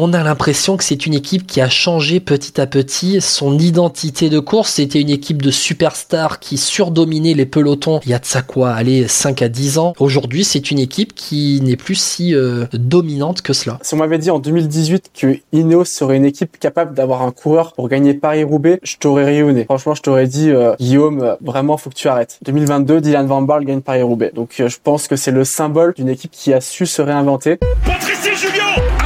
On 0.00 0.12
a 0.12 0.22
l'impression 0.22 0.76
que 0.76 0.84
c'est 0.84 1.06
une 1.06 1.14
équipe 1.14 1.44
qui 1.44 1.60
a 1.60 1.68
changé 1.68 2.20
petit 2.20 2.60
à 2.60 2.68
petit 2.68 3.20
son 3.20 3.58
identité 3.58 4.30
de 4.30 4.38
course. 4.38 4.74
C'était 4.74 5.00
une 5.00 5.10
équipe 5.10 5.42
de 5.42 5.50
superstars 5.50 6.38
qui 6.38 6.56
surdominait 6.56 7.34
les 7.34 7.46
pelotons 7.46 7.98
il 8.04 8.12
y 8.12 8.14
a 8.14 8.20
de 8.20 8.24
ça 8.24 8.42
quoi, 8.42 8.70
aller 8.70 9.08
5 9.08 9.42
à 9.42 9.48
10 9.48 9.78
ans. 9.78 9.94
Aujourd'hui, 9.98 10.44
c'est 10.44 10.70
une 10.70 10.78
équipe 10.78 11.16
qui 11.16 11.60
n'est 11.64 11.74
plus 11.74 11.96
si 11.96 12.32
euh, 12.32 12.66
dominante 12.74 13.42
que 13.42 13.52
cela. 13.52 13.80
Si 13.82 13.94
on 13.94 13.96
m'avait 13.96 14.18
dit 14.18 14.30
en 14.30 14.38
2018 14.38 15.10
que 15.18 15.36
Ineos 15.50 15.86
serait 15.86 16.16
une 16.16 16.26
équipe 16.26 16.60
capable 16.60 16.94
d'avoir 16.94 17.22
un 17.22 17.32
coureur 17.32 17.72
pour 17.72 17.88
gagner 17.88 18.14
Paris-Roubaix, 18.14 18.78
je 18.84 18.98
t'aurais 18.98 19.24
rayonné. 19.24 19.64
Franchement, 19.64 19.96
je 19.96 20.02
t'aurais 20.02 20.28
dit, 20.28 20.50
euh, 20.50 20.76
Guillaume, 20.78 21.22
euh, 21.24 21.34
vraiment, 21.40 21.76
faut 21.76 21.90
que 21.90 21.96
tu 21.96 22.06
arrêtes. 22.06 22.38
2022, 22.44 23.00
Dylan 23.00 23.26
Van 23.26 23.42
Barle 23.42 23.64
gagne 23.64 23.80
Paris-Roubaix. 23.80 24.30
Donc, 24.32 24.50
je 24.64 24.76
pense 24.80 25.08
que 25.08 25.16
c'est 25.16 25.32
le 25.32 25.42
symbole 25.42 25.92
d'une 25.96 26.08
équipe 26.08 26.30
qui 26.30 26.54
a 26.54 26.60
su 26.60 26.86
se 26.86 27.02
réinventer. 27.02 27.58
Patrice 27.84 28.40
Julien 28.40 28.97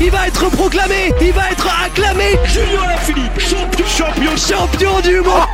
Il 0.00 0.10
va 0.10 0.26
être 0.28 0.48
proclamé, 0.50 1.12
il 1.20 1.32
va 1.32 1.50
être 1.50 1.68
acclamé. 1.84 2.38
Julien 2.44 2.82
Alaphilippe, 2.82 3.38
champion, 3.38 3.86
champion, 3.86 4.36
champion 4.36 5.00
du 5.00 5.20
monde. 5.20 5.46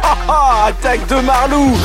Attaque 0.66 1.06
de 1.06 1.16
Marlou. 1.16 1.76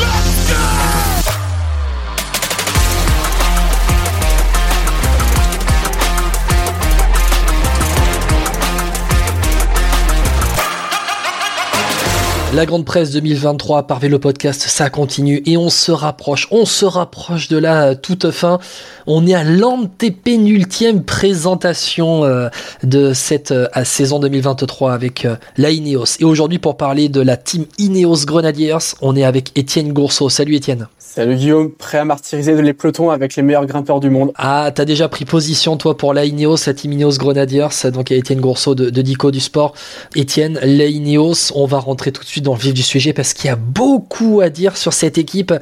La 12.58 12.66
grande 12.66 12.86
presse 12.86 13.12
2023 13.12 13.86
par 13.86 14.00
Vélo 14.00 14.18
Podcast, 14.18 14.64
ça 14.68 14.90
continue 14.90 15.44
et 15.46 15.58
on 15.58 15.70
se 15.70 15.92
rapproche, 15.92 16.48
on 16.50 16.66
se 16.66 16.86
rapproche 16.86 17.50
de 17.50 17.58
la 17.60 17.94
toute 17.94 18.32
fin. 18.32 18.58
On 19.06 19.28
est 19.28 19.36
à 19.36 19.44
l'antépénultième 19.44 21.04
présentation 21.04 22.24
euh, 22.24 22.50
de 22.82 23.14
cette 23.14 23.52
euh, 23.52 23.68
saison 23.84 24.18
2023 24.18 24.92
avec 24.92 25.26
euh, 25.26 25.36
la 25.58 25.70
Ineos. 25.70 26.18
Et 26.20 26.26
aujourd'hui 26.26 26.58
pour 26.58 26.78
parler 26.78 27.10
de 27.10 27.22
la 27.22 27.38
team 27.38 27.66
Ineos 27.78 28.26
Grenadiers, 28.26 28.96
on 29.02 29.16
est 29.16 29.24
avec 29.24 29.52
Étienne 29.56 29.94
Gourceau. 29.94 30.28
Salut 30.28 30.56
Étienne. 30.56 30.88
Salut 30.98 31.36
Guillaume, 31.36 31.72
prêt 31.72 32.00
à 32.00 32.06
martyriser 32.06 32.60
les 32.60 32.74
pelotons 32.74 33.12
avec 33.12 33.36
les 33.36 33.44
meilleurs 33.44 33.68
grimpeurs 33.68 34.00
du 34.00 34.10
monde. 34.10 34.32
Ah, 34.36 34.72
t'as 34.74 34.86
déjà 34.86 35.08
pris 35.08 35.26
position 35.26 35.78
toi 35.78 35.96
pour 35.96 36.14
la 36.16 36.26
Ineos, 36.26 36.58
la 36.66 36.74
team 36.74 36.92
Ineos 36.94 37.18
Grenadiers, 37.20 37.92
donc 37.94 38.12
Étienne 38.12 38.42
Gourceau 38.42 38.74
de, 38.74 38.90
de 38.90 39.02
Dico 39.04 39.30
du 39.30 39.40
Sport. 39.40 39.74
Étienne, 40.16 40.60
la 40.64 40.86
Ineos, 40.86 41.52
on 41.54 41.66
va 41.66 41.78
rentrer 41.78 42.12
tout 42.12 42.24
de 42.24 42.28
suite 42.28 42.47
dans 42.48 42.54
le 42.54 42.60
vif 42.60 42.74
du 42.74 42.82
sujet 42.82 43.12
parce 43.12 43.34
qu'il 43.34 43.48
y 43.48 43.52
a 43.52 43.58
beaucoup 43.58 44.40
à 44.40 44.50
dire 44.50 44.78
sur 44.78 44.94
cette 44.94 45.18
équipe 45.18 45.54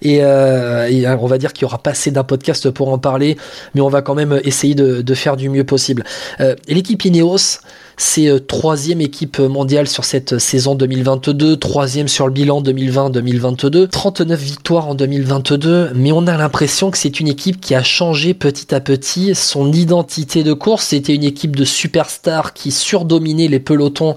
et, 0.00 0.24
euh, 0.24 0.88
euh, 0.90 1.16
on 1.20 1.26
va 1.26 1.36
dire 1.36 1.52
qu'il 1.52 1.62
y 1.62 1.64
aura 1.66 1.78
pas 1.78 1.90
assez 1.90 2.10
d'un 2.10 2.24
podcast 2.24 2.70
pour 2.70 2.88
en 2.88 2.98
parler, 2.98 3.36
mais 3.74 3.82
on 3.82 3.90
va 3.90 4.00
quand 4.00 4.14
même 4.14 4.40
essayer 4.42 4.74
de, 4.74 5.14
faire 5.14 5.36
du 5.36 5.50
mieux 5.50 5.64
possible. 5.64 6.04
Euh, 6.40 6.56
l'équipe 6.66 7.04
Ineos, 7.04 7.60
c'est 8.00 8.28
euh, 8.28 8.38
troisième 8.38 9.02
équipe 9.02 9.38
mondiale 9.38 9.86
sur 9.86 10.06
cette 10.06 10.38
saison 10.38 10.74
2022, 10.74 11.58
troisième 11.58 12.08
sur 12.08 12.26
le 12.26 12.32
bilan 12.32 12.62
2020-2022, 12.62 13.88
39 13.88 14.40
victoires 14.40 14.88
en 14.88 14.94
2022, 14.94 15.90
mais 15.94 16.10
on 16.10 16.26
a 16.26 16.36
l'impression 16.38 16.90
que 16.90 16.96
c'est 16.96 17.20
une 17.20 17.28
équipe 17.28 17.60
qui 17.60 17.74
a 17.74 17.82
changé 17.82 18.32
petit 18.32 18.74
à 18.74 18.80
petit 18.80 19.34
son 19.34 19.70
identité 19.70 20.42
de 20.42 20.54
course. 20.54 20.86
C'était 20.86 21.14
une 21.14 21.24
équipe 21.24 21.54
de 21.54 21.64
superstars 21.64 22.54
qui 22.54 22.70
surdominait 22.70 23.48
les 23.48 23.60
pelotons 23.60 24.14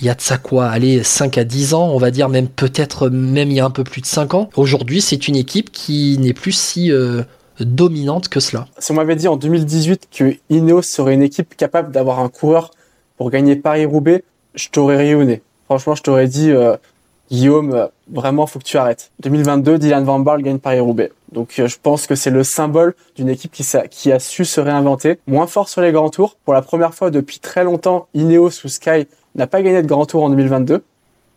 il 0.00 0.06
y 0.06 0.10
a 0.10 0.14
de 0.14 0.20
ça 0.20 0.36
quoi, 0.36 0.66
aller 0.66 1.02
5 1.02 1.38
à 1.38 1.44
10 1.44 1.72
ans, 1.72 1.88
on 1.88 1.98
va 1.98 2.10
dire 2.10 2.28
même 2.28 2.48
peut-être 2.48 3.08
même 3.08 3.50
il 3.50 3.56
y 3.56 3.60
a 3.60 3.64
un 3.64 3.70
peu 3.70 3.84
plus 3.84 4.02
de 4.02 4.06
5 4.06 4.34
ans. 4.34 4.50
Aujourd'hui, 4.56 5.00
c'est 5.00 5.28
une 5.28 5.36
équipe 5.36 5.72
qui 5.72 6.18
n'est 6.18 6.34
plus 6.34 6.52
si 6.52 6.92
euh, 6.92 7.22
dominante 7.60 8.28
que 8.28 8.40
cela. 8.40 8.66
Si 8.78 8.92
on 8.92 8.94
m'avait 8.94 9.16
dit 9.16 9.28
en 9.28 9.36
2018 9.36 10.08
que 10.14 10.36
Ineos 10.50 10.82
serait 10.82 11.14
une 11.14 11.22
équipe 11.22 11.56
capable 11.56 11.90
d'avoir 11.90 12.18
un 12.18 12.28
coureur 12.28 12.70
pour 13.16 13.30
gagner 13.30 13.56
Paris-Roubaix, 13.56 14.24
je 14.54 14.68
t'aurais 14.68 14.96
rayonné. 14.96 15.42
Franchement, 15.66 15.94
je 15.94 16.02
t'aurais 16.02 16.26
dit, 16.26 16.50
euh, 16.50 16.76
Guillaume, 17.30 17.74
euh, 17.74 17.86
vraiment, 18.10 18.46
faut 18.46 18.58
que 18.58 18.64
tu 18.64 18.76
arrêtes. 18.76 19.10
2022, 19.20 19.78
Dylan 19.78 20.04
Van 20.04 20.18
Barle 20.18 20.42
gagne 20.42 20.58
Paris-Roubaix. 20.58 21.10
Donc, 21.32 21.58
euh, 21.58 21.66
je 21.66 21.76
pense 21.82 22.06
que 22.06 22.14
c'est 22.14 22.30
le 22.30 22.44
symbole 22.44 22.94
d'une 23.16 23.28
équipe 23.28 23.52
qui, 23.52 23.64
qui 23.90 24.12
a 24.12 24.18
su 24.18 24.44
se 24.44 24.60
réinventer. 24.60 25.18
Moins 25.26 25.46
fort 25.46 25.68
sur 25.68 25.80
les 25.80 25.92
grands 25.92 26.10
tours. 26.10 26.36
Pour 26.44 26.54
la 26.54 26.62
première 26.62 26.94
fois 26.94 27.10
depuis 27.10 27.38
très 27.38 27.64
longtemps, 27.64 28.08
Ineos 28.14 28.64
ou 28.64 28.68
Sky 28.68 29.06
n'a 29.34 29.46
pas 29.46 29.62
gagné 29.62 29.82
de 29.82 29.86
grand 29.86 30.06
tour 30.06 30.22
en 30.22 30.30
2022. 30.30 30.84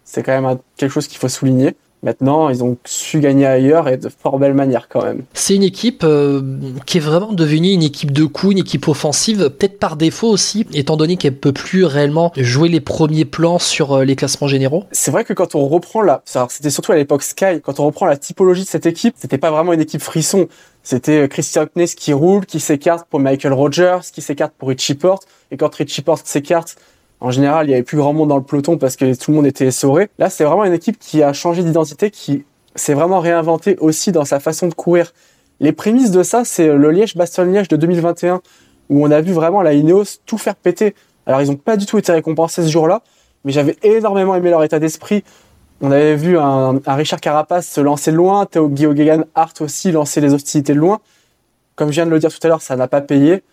C'est 0.04 0.24
quand 0.24 0.40
même 0.40 0.58
quelque 0.78 0.92
chose 0.92 1.08
qu'il 1.08 1.18
faut 1.18 1.30
souligner. 1.30 1.76
Maintenant, 2.04 2.50
ils 2.50 2.64
ont 2.64 2.78
su 2.86 3.20
gagner 3.20 3.48
ailleurs 3.48 3.90
et 3.90 3.98
de 3.98 4.10
fort 4.10 4.38
belle 4.38 4.54
manière 4.54 4.88
quand 4.88 5.04
même. 5.04 5.24
C'est 5.34 5.56
une 5.56 5.64
équipe 5.64 6.04
euh, 6.04 6.42
qui 6.86 6.98
est 6.98 7.02
vraiment 7.02 7.34
devenue 7.34 7.72
une 7.72 7.82
équipe 7.82 8.12
de 8.12 8.26
coups, 8.26 8.54
une 8.54 8.60
équipe 8.60 8.88
offensive, 8.88 9.50
peut-être 9.50 9.80
par 9.80 9.96
défaut 9.96 10.28
aussi, 10.28 10.68
étant 10.74 10.96
donné 10.96 11.18
qu'elle 11.18 11.36
peut 11.36 11.54
plus 11.54 11.86
réellement 11.86 12.32
jouer 12.38 12.70
les 12.70 12.82
premiers 12.82 13.26
plans 13.26 13.58
sur 13.58 13.94
euh, 13.94 14.04
les 14.06 14.16
classements 14.16 14.48
généraux. 14.48 14.84
C'est 14.92 15.10
vrai 15.10 15.24
que 15.24 15.34
quand 15.34 15.56
on 15.56 15.68
reprend 15.68 16.02
la, 16.02 16.22
c'était 16.50 16.70
surtout 16.70 16.92
à 16.92 16.96
l'époque 16.96 17.24
Sky, 17.24 17.62
quand 17.64 17.80
on 17.80 17.86
reprend 17.86 18.06
la 18.06 18.18
typologie 18.18 18.64
de 18.64 18.70
cette 18.70 18.86
équipe, 18.86 19.16
c'était 19.18 19.40
pas 19.40 19.50
vraiment 19.50 19.74
une 19.74 19.82
équipe 19.82 20.02
frisson. 20.02 20.48
C'était 20.84 21.24
euh, 21.24 21.28
Christian 21.28 21.66
Kness 21.66 21.96
qui 21.96 22.14
roule, 22.14 22.46
qui 22.46 22.60
s'écarte 22.60 23.08
pour 23.10 23.20
Michael 23.20 23.54
Rogers, 23.54 24.00
qui 24.14 24.22
s'écarte 24.22 24.54
pour 24.58 24.70
Richie 24.70 24.96
Porte, 24.96 25.28
et 25.50 25.58
quand 25.58 25.74
Richie 25.74 26.04
Porte 26.04 26.28
s'écarte, 26.28 26.78
en 27.20 27.32
général, 27.32 27.68
il 27.68 27.72
y 27.72 27.74
avait 27.74 27.84
plus 27.84 27.98
grand 27.98 28.14
monde 28.14 28.30
dans 28.30 28.38
le 28.38 28.44
peloton 28.44 28.78
parce 28.78 28.96
que 28.96 29.16
tout 29.16 29.32
le 29.32 29.38
monde 29.38 29.48
était 29.48 29.66
essoré. 29.66 30.10
Là, 30.20 30.30
c'est 30.30 30.44
vraiment 30.44 30.66
une 30.66 30.74
équipe 30.74 31.00
qui 31.00 31.24
a 31.24 31.34
changé 31.34 31.64
d'identité, 31.64 32.12
qui 32.12 32.46
s'est 32.76 32.94
vraiment 32.94 33.20
réinventée 33.20 33.76
aussi 33.80 34.12
dans 34.12 34.26
sa 34.26 34.40
façon 34.40 34.68
de 34.68 34.74
courir. 34.74 35.14
Les 35.60 35.72
prémices 35.72 36.12
de 36.12 36.22
ça, 36.22 36.46
c'est 36.46 36.68
le 36.68 36.92
Liège-Bastogne-Liège 36.92 37.70
de 37.70 37.76
2021, 37.76 38.42
où 38.90 39.04
on 39.04 39.10
a 39.10 39.22
vu 39.22 39.34
vraiment 39.34 39.64
la 39.64 39.74
Ineos 39.74 40.20
tout 40.28 40.38
faire 40.38 40.56
péter. 40.56 40.94
Alors, 41.26 41.42
ils 41.42 41.50
n'ont 41.50 41.56
pas 41.56 41.76
du 41.76 41.88
tout 41.88 41.98
été 41.98 42.12
récompensés 42.12 42.62
ce 42.62 42.70
jour-là, 42.70 43.02
mais 43.44 43.52
j'avais 43.52 43.76
énormément 43.82 44.36
aimé 44.36 44.52
leur 44.52 44.64
état 44.64 44.78
d'esprit. 44.78 45.24
On 45.82 45.92
avait 45.92 46.16
vu 46.16 46.38
un, 46.38 46.80
Richard 46.86 47.20
Carapace 47.20 47.68
se 47.68 47.82
lancer 47.82 48.12
loin, 48.12 48.46
Théo 48.46 48.72
Geoghegan 48.74 49.24
Hart 49.34 49.60
aussi 49.62 49.92
lancer 49.92 50.22
les 50.22 50.34
hostilités 50.34 50.74
de 50.74 50.80
loin. 50.80 51.00
Comme 51.76 51.90
je 51.90 51.96
viens 51.96 52.06
de 52.06 52.12
le 52.12 52.20
dire 52.20 52.32
tout 52.32 52.40
à 52.44 52.48
l'heure, 52.48 52.62
ça 52.62 52.76
n'a 52.76 52.88
pas 52.88 53.02
payé 53.02 53.44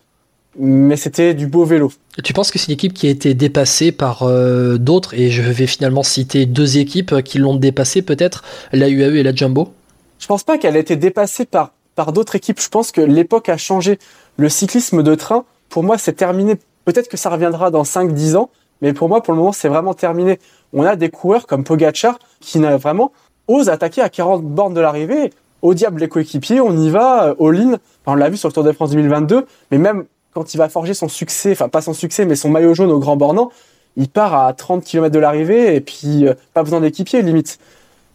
mais 0.59 0.97
c'était 0.97 1.34
du 1.34 1.47
beau 1.47 1.65
vélo. 1.65 1.92
Tu 2.22 2.32
penses 2.32 2.50
que 2.50 2.59
c'est 2.59 2.69
une 2.69 2.75
équipe 2.75 2.94
qui 2.94 3.06
a 3.06 3.10
été 3.10 3.34
dépassée 3.34 3.92
par 3.92 4.22
euh, 4.22 4.78
d'autres, 4.78 5.15
et 5.15 5.31
je 5.31 5.42
vais 5.42 5.66
finalement 5.66 6.03
citer 6.03 6.47
deux 6.47 6.78
équipes 6.78 7.22
qui 7.22 7.38
l'ont 7.38 7.56
dépassée 7.56 8.03
peut-être, 8.03 8.44
la 8.72 8.88
UAE 8.88 9.16
et 9.16 9.22
la 9.22 9.34
Jumbo 9.34 9.72
Je 10.19 10.26
pense 10.26 10.44
pas 10.44 10.59
qu'elle 10.59 10.76
ait 10.76 10.81
été 10.81 10.97
dépassée 10.97 11.44
par, 11.44 11.72
par 11.94 12.12
d'autres 12.12 12.37
équipes, 12.37 12.60
je 12.60 12.69
pense 12.69 12.93
que 12.93 13.00
l'époque 13.00 13.48
a 13.48 13.56
changé. 13.56 13.98
Le 14.37 14.48
cyclisme 14.48 15.03
de 15.03 15.14
train, 15.14 15.44
pour 15.69 15.82
moi, 15.82 15.98
c'est 15.98 16.12
terminé. 16.12 16.54
Peut-être 16.84 17.09
que 17.09 17.16
ça 17.16 17.31
reviendra 17.31 17.70
dans 17.70 17.82
5-10 17.82 18.37
ans, 18.37 18.50
mais 18.81 18.93
pour 18.93 19.09
moi, 19.09 19.22
pour 19.22 19.32
le 19.32 19.38
moment, 19.38 19.53
c'est 19.53 19.69
vraiment 19.69 19.94
terminé. 19.94 20.38
On 20.72 20.84
a 20.84 20.97
des 20.97 21.09
coureurs 21.09 21.47
comme 21.47 21.64
Pogacar 21.64 22.19
qui 22.41 22.59
n'a 22.59 22.76
vraiment 22.76 23.12
osent 23.48 23.69
attaquer 23.69 24.03
à 24.03 24.09
40 24.09 24.44
bornes 24.44 24.75
de 24.75 24.81
l'arrivée. 24.81 25.32
Au 25.62 25.72
diable 25.72 26.00
les 26.00 26.09
coéquipiers, 26.09 26.60
on 26.60 26.76
y 26.76 26.91
va, 26.91 27.28
euh, 27.28 27.34
all-in. 27.41 27.78
on 28.06 28.14
l'a 28.14 28.28
vu 28.28 28.37
sur 28.37 28.48
le 28.48 28.53
Tour 28.53 28.64
de 28.64 28.72
France 28.72 28.91
2022, 28.91 29.47
mais 29.70 29.78
même 29.78 30.04
quand 30.34 30.53
il 30.53 30.59
va 30.59 30.69
forger 30.69 30.95
son 30.95 31.09
succès, 31.09 31.53
enfin 31.53 31.69
pas 31.69 31.81
son 31.81 31.95
succès, 31.95 32.25
mais 32.27 32.34
son 32.34 32.50
maillot 32.50 32.75
jaune 32.75 32.91
au 32.91 32.99
Grand 32.99 33.17
Bornand, 33.17 33.50
il 33.97 34.09
part 34.09 34.34
à 34.34 34.53
30 34.53 34.84
km 34.84 35.15
de 35.15 35.21
l'arrivée 35.21 35.77
et 35.77 35.81
puis 35.81 36.27
euh, 36.27 36.34
pas 36.53 36.62
besoin 36.62 36.81
d'équipier 36.81 37.22
limite. 37.22 37.59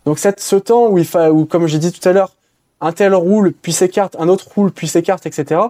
Donc 0.05 0.19
cette, 0.19 0.41
ce 0.41 0.57
temps 0.57 0.87
où 0.89 0.97
il 0.97 1.07
où 1.31 1.45
comme 1.45 1.67
j'ai 1.67 1.79
dit 1.79 1.91
tout 1.91 2.07
à 2.07 2.11
l'heure, 2.11 2.33
un 2.81 2.91
tel 2.91 3.13
roule 3.15 3.53
puis 3.53 3.71
s'écarte, 3.71 4.15
un 4.19 4.27
autre 4.27 4.47
roule 4.53 4.71
puis 4.71 4.87
s'écarte, 4.87 5.25
etc. 5.25 5.61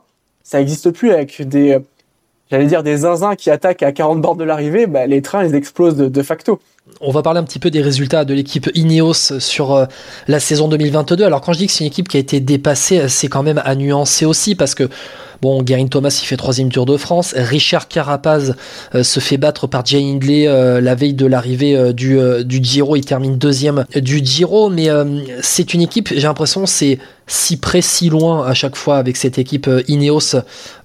Ça 0.44 0.58
n'existe 0.58 0.90
plus 0.92 1.12
avec 1.12 1.48
des, 1.48 1.74
euh, 1.74 1.80
j'allais 2.50 2.66
dire 2.66 2.82
des 2.82 2.98
zinzins 2.98 3.36
qui 3.36 3.52
attaquent 3.52 3.84
à 3.84 3.92
40 3.92 4.22
bornes 4.22 4.38
de 4.40 4.44
l'arrivée. 4.44 4.88
Bah, 4.88 5.06
les 5.06 5.22
trains 5.22 5.46
ils 5.46 5.54
explosent 5.54 5.98
de, 5.98 6.24
facto. 6.24 6.59
On 7.02 7.12
va 7.12 7.22
parler 7.22 7.40
un 7.40 7.44
petit 7.44 7.59
peu 7.59 7.70
des 7.70 7.82
résultats 7.82 8.26
de 8.26 8.34
l'équipe 8.34 8.68
Ineos 8.74 9.40
sur 9.40 9.74
euh, 9.74 9.86
la 10.28 10.40
saison 10.40 10.68
2022. 10.68 11.24
Alors 11.24 11.42
quand 11.42 11.54
je 11.54 11.59
dis 11.59 11.68
que 11.68 11.74
c'est 11.74 11.84
une 11.84 11.88
équipe 11.92 12.08
qui 12.08 12.18
a 12.18 12.20
été 12.20 12.40
dépassée, 12.40 13.08
c'est 13.09 13.28
quand 13.28 13.44
même 13.44 13.62
à 13.64 13.76
nuancer 13.76 14.26
aussi 14.26 14.56
parce 14.56 14.74
que 14.74 14.90
Bon, 15.42 15.64
Guerin 15.64 15.88
Thomas, 15.88 16.18
il 16.22 16.26
fait 16.26 16.36
troisième 16.36 16.70
Tour 16.70 16.86
de 16.86 16.98
France. 16.98 17.34
Richard 17.38 17.88
Carapaz 17.88 18.56
euh, 18.94 19.04
se 19.04 19.22
fait 19.22 19.38
battre 19.38 19.68
par 19.68 19.86
Jay 19.86 20.03
Hindley 20.03 20.47
euh, 20.47 20.82
la 20.82 20.96
veille 20.96 21.14
de 21.14 21.26
l'arrivée 21.26 21.78
euh, 21.78 21.94
du, 21.94 22.20
du 22.44 22.59
Giro. 22.62 22.97
Il 22.97 23.06
termine 23.06 23.38
deuxième 23.38 23.86
du 23.96 24.20
Giro, 24.24 24.70
mais 24.70 24.90
c'est 25.41 25.74
une 25.74 25.82
équipe, 25.82 26.09
j'ai 26.09 26.28
l'impression, 26.28 26.66
c'est 26.66 27.00
si 27.28 27.58
près, 27.58 27.82
si 27.82 28.09
loin 28.09 28.46
à 28.46 28.56
chaque 28.56 28.76
fois 28.76 28.97
avec 28.97 29.16
cette 29.16 29.38
équipe 29.38 29.70
Ineos, 29.88 30.36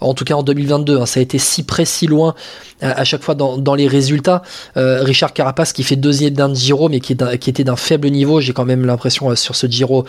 en 0.01 0.13
tout 0.13 0.25
cas 0.25 0.35
en 0.35 0.43
2022. 0.43 0.99
Hein, 0.99 1.07
ça 1.07 1.21
a 1.21 1.23
été 1.23 1.39
si 1.39 1.63
près, 1.63 1.87
si 1.87 2.07
loin 2.07 2.35
à 2.83 3.05
chaque 3.05 3.23
fois 3.23 3.35
dans, 3.35 3.57
dans 3.57 3.75
les 3.75 3.89
résultats. 3.89 4.43
Richard 4.77 5.33
Carapaz 5.33 5.73
qui 5.73 5.83
fait 5.83 5.97
deuxième 5.97 6.35
d'un 6.35 6.53
Giro, 6.53 6.89
mais 6.91 7.01
qui, 7.01 7.15
était 7.15 7.65
d'un 7.65 7.77
faible 7.77 8.09
niveau, 8.09 8.41
j'ai 8.41 8.53
quand 8.53 8.67
même 8.67 8.85
l'impression 8.85 9.35
sur 9.37 9.57
ce 9.57 9.67
Giro 9.67 10.05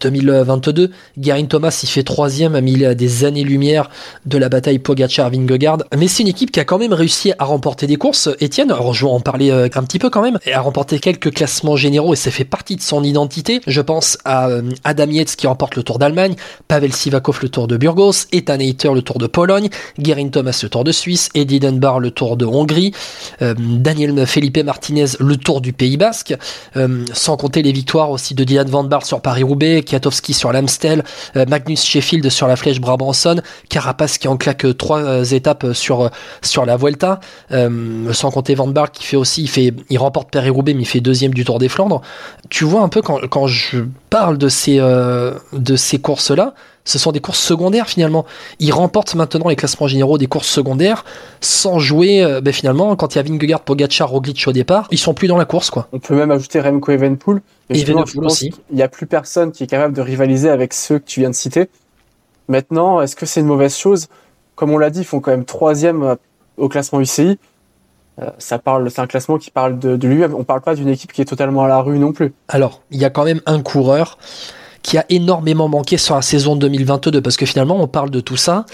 2022. 0.00 0.90
Guerin 1.18 1.46
Thomas, 1.46 1.76
il 1.82 1.88
fait 1.88 2.04
troisième, 2.04 2.60
mais 2.60 2.70
il 2.70 2.84
a 2.84 2.94
des 2.94 3.24
années-lumière 3.24 3.89
de 4.26 4.38
la 4.38 4.48
bataille 4.48 4.78
Pogacar-Vingegaard. 4.78 5.78
Mais 5.96 6.08
c'est 6.08 6.22
une 6.22 6.28
équipe 6.28 6.50
qui 6.50 6.60
a 6.60 6.64
quand 6.64 6.78
même 6.78 6.92
réussi 6.92 7.32
à 7.38 7.44
remporter 7.44 7.86
des 7.86 7.96
courses. 7.96 8.28
Etienne, 8.42 8.70
alors 8.70 8.94
je 8.94 9.04
vais 9.04 9.10
en 9.10 9.20
parler 9.20 9.50
euh, 9.50 9.68
un 9.74 9.82
petit 9.82 9.98
peu 9.98 10.10
quand 10.10 10.22
même, 10.22 10.38
et 10.46 10.52
à 10.52 10.60
remporter 10.60 10.98
quelques 10.98 11.32
classements 11.32 11.76
généraux 11.76 12.12
et 12.12 12.16
ça 12.16 12.30
fait 12.30 12.44
partie 12.44 12.76
de 12.76 12.82
son 12.82 13.02
identité. 13.02 13.60
Je 13.66 13.80
pense 13.80 14.18
à 14.24 14.48
euh, 14.48 14.62
Adam 14.84 15.06
Yates 15.06 15.36
qui 15.36 15.46
remporte 15.46 15.76
le 15.76 15.82
Tour 15.82 15.98
d'Allemagne, 15.98 16.34
Pavel 16.68 16.92
Sivakov 16.92 17.40
le 17.42 17.48
Tour 17.48 17.68
de 17.68 17.76
Burgos, 17.76 18.26
Ethan 18.32 18.58
Hayter 18.58 18.92
le 18.94 19.02
Tour 19.02 19.18
de 19.18 19.26
Pologne, 19.26 19.68
Guerin 19.98 20.28
Thomas 20.28 20.58
le 20.62 20.68
Tour 20.68 20.84
de 20.84 20.92
Suisse, 20.92 21.28
Eddie 21.34 21.60
Dunbar 21.60 22.00
le 22.00 22.10
Tour 22.10 22.36
de 22.36 22.44
Hongrie, 22.44 22.92
euh, 23.42 23.54
Daniel 23.58 24.26
Felipe 24.26 24.58
Martinez 24.58 25.06
le 25.18 25.36
Tour 25.36 25.60
du 25.60 25.72
Pays 25.72 25.96
Basque, 25.96 26.34
sans 27.14 27.36
compter 27.36 27.62
les 27.62 27.72
victoires 27.72 28.10
aussi 28.10 28.34
de 28.34 28.44
Dylan 28.44 28.68
Van 28.68 28.84
Baar 28.84 29.06
sur 29.06 29.20
Paris-Roubaix, 29.20 29.82
Kiatowski 29.82 30.34
sur 30.34 30.52
l'Amstel, 30.52 31.04
Magnus 31.34 31.84
Sheffield 31.84 32.28
sur 32.28 32.46
la 32.46 32.56
Flèche 32.56 32.80
Brabanson, 32.80 33.40
Carapace 33.80 34.18
qui 34.18 34.28
en 34.28 34.36
claque 34.36 34.66
trois 34.76 35.32
étapes 35.32 35.72
sur 35.72 36.10
sur 36.42 36.66
la 36.66 36.76
Vuelta, 36.76 37.20
sans 37.50 38.30
compter 38.30 38.54
Van 38.54 38.68
Baar 38.68 38.90
qui 38.90 39.04
fait 39.04 39.16
aussi 39.16 39.42
il 39.42 39.48
fait 39.48 39.74
il 39.88 39.98
remporte 39.98 40.30
Paris-Roubaix 40.30 40.74
mais 40.74 40.82
il 40.82 40.86
fait 40.86 41.00
deuxième 41.00 41.32
du 41.32 41.44
Tour 41.44 41.58
des 41.58 41.68
Flandres. 41.68 42.02
Tu 42.48 42.64
vois 42.64 42.82
un 42.82 42.88
peu 42.88 43.02
quand, 43.02 43.20
quand 43.28 43.46
je 43.46 43.84
parle 44.10 44.38
de 44.38 44.48
ces 44.48 44.78
euh, 44.80 45.34
de 45.52 45.76
ces 45.76 45.98
courses 45.98 46.30
là, 46.30 46.54
ce 46.84 46.98
sont 46.98 47.12
des 47.12 47.20
courses 47.20 47.40
secondaires 47.40 47.88
finalement. 47.88 48.26
Il 48.58 48.72
remporte 48.72 49.14
maintenant 49.14 49.48
les 49.48 49.56
classements 49.56 49.86
généraux 49.86 50.18
des 50.18 50.26
courses 50.26 50.48
secondaires 50.48 51.04
sans 51.40 51.78
jouer. 51.78 52.22
Euh, 52.22 52.40
ben, 52.40 52.52
finalement, 52.52 52.96
quand 52.96 53.14
il 53.14 53.18
y 53.18 53.20
a 53.20 53.22
Vingegaard, 53.22 53.60
Pogacar, 53.60 54.08
Roglic 54.08 54.44
au 54.46 54.52
départ, 54.52 54.88
ils 54.90 54.98
sont 54.98 55.14
plus 55.14 55.28
dans 55.28 55.36
la 55.36 55.44
course 55.44 55.70
quoi. 55.70 55.88
On 55.92 55.98
peut 55.98 56.16
même 56.16 56.30
ajouter 56.30 56.60
Remco 56.60 56.92
Evenpool. 56.92 57.42
Evenpool 57.70 58.26
aussi. 58.26 58.52
Il 58.70 58.76
n'y 58.76 58.82
a 58.82 58.88
plus 58.88 59.06
personne 59.06 59.52
qui 59.52 59.64
est 59.64 59.68
capable 59.68 59.94
de 59.94 60.02
rivaliser 60.02 60.50
avec 60.50 60.74
ceux 60.74 60.98
que 60.98 61.06
tu 61.06 61.20
viens 61.20 61.30
de 61.30 61.34
citer. 61.34 61.68
Maintenant, 62.50 63.00
est-ce 63.00 63.14
que 63.14 63.26
c'est 63.26 63.40
une 63.40 63.46
mauvaise 63.46 63.76
chose? 63.76 64.08
Comme 64.56 64.72
on 64.72 64.78
l'a 64.78 64.90
dit, 64.90 65.02
ils 65.02 65.04
font 65.04 65.20
quand 65.20 65.30
même 65.30 65.44
troisième 65.44 66.02
euh, 66.02 66.16
au 66.56 66.68
classement 66.68 67.00
UCI. 67.00 67.38
Euh, 68.20 68.28
ça 68.38 68.58
parle, 68.58 68.90
c'est 68.90 69.00
un 69.00 69.06
classement 69.06 69.38
qui 69.38 69.52
parle 69.52 69.78
de, 69.78 69.94
lui-même. 70.04 70.34
On 70.34 70.42
parle 70.42 70.60
pas 70.60 70.74
d'une 70.74 70.88
équipe 70.88 71.12
qui 71.12 71.22
est 71.22 71.26
totalement 71.26 71.62
à 71.62 71.68
la 71.68 71.78
rue 71.80 72.00
non 72.00 72.12
plus. 72.12 72.34
Alors, 72.48 72.82
il 72.90 72.98
y 72.98 73.04
a 73.04 73.10
quand 73.10 73.22
même 73.22 73.40
un 73.46 73.62
coureur 73.62 74.18
qui 74.82 74.98
a 74.98 75.04
énormément 75.10 75.68
manqué 75.68 75.96
sur 75.96 76.16
la 76.16 76.22
saison 76.22 76.56
2022 76.56 77.22
parce 77.22 77.36
que 77.36 77.46
finalement 77.46 77.76
on 77.80 77.86
parle 77.86 78.10
de 78.10 78.20
tout 78.20 78.38
ça 78.38 78.64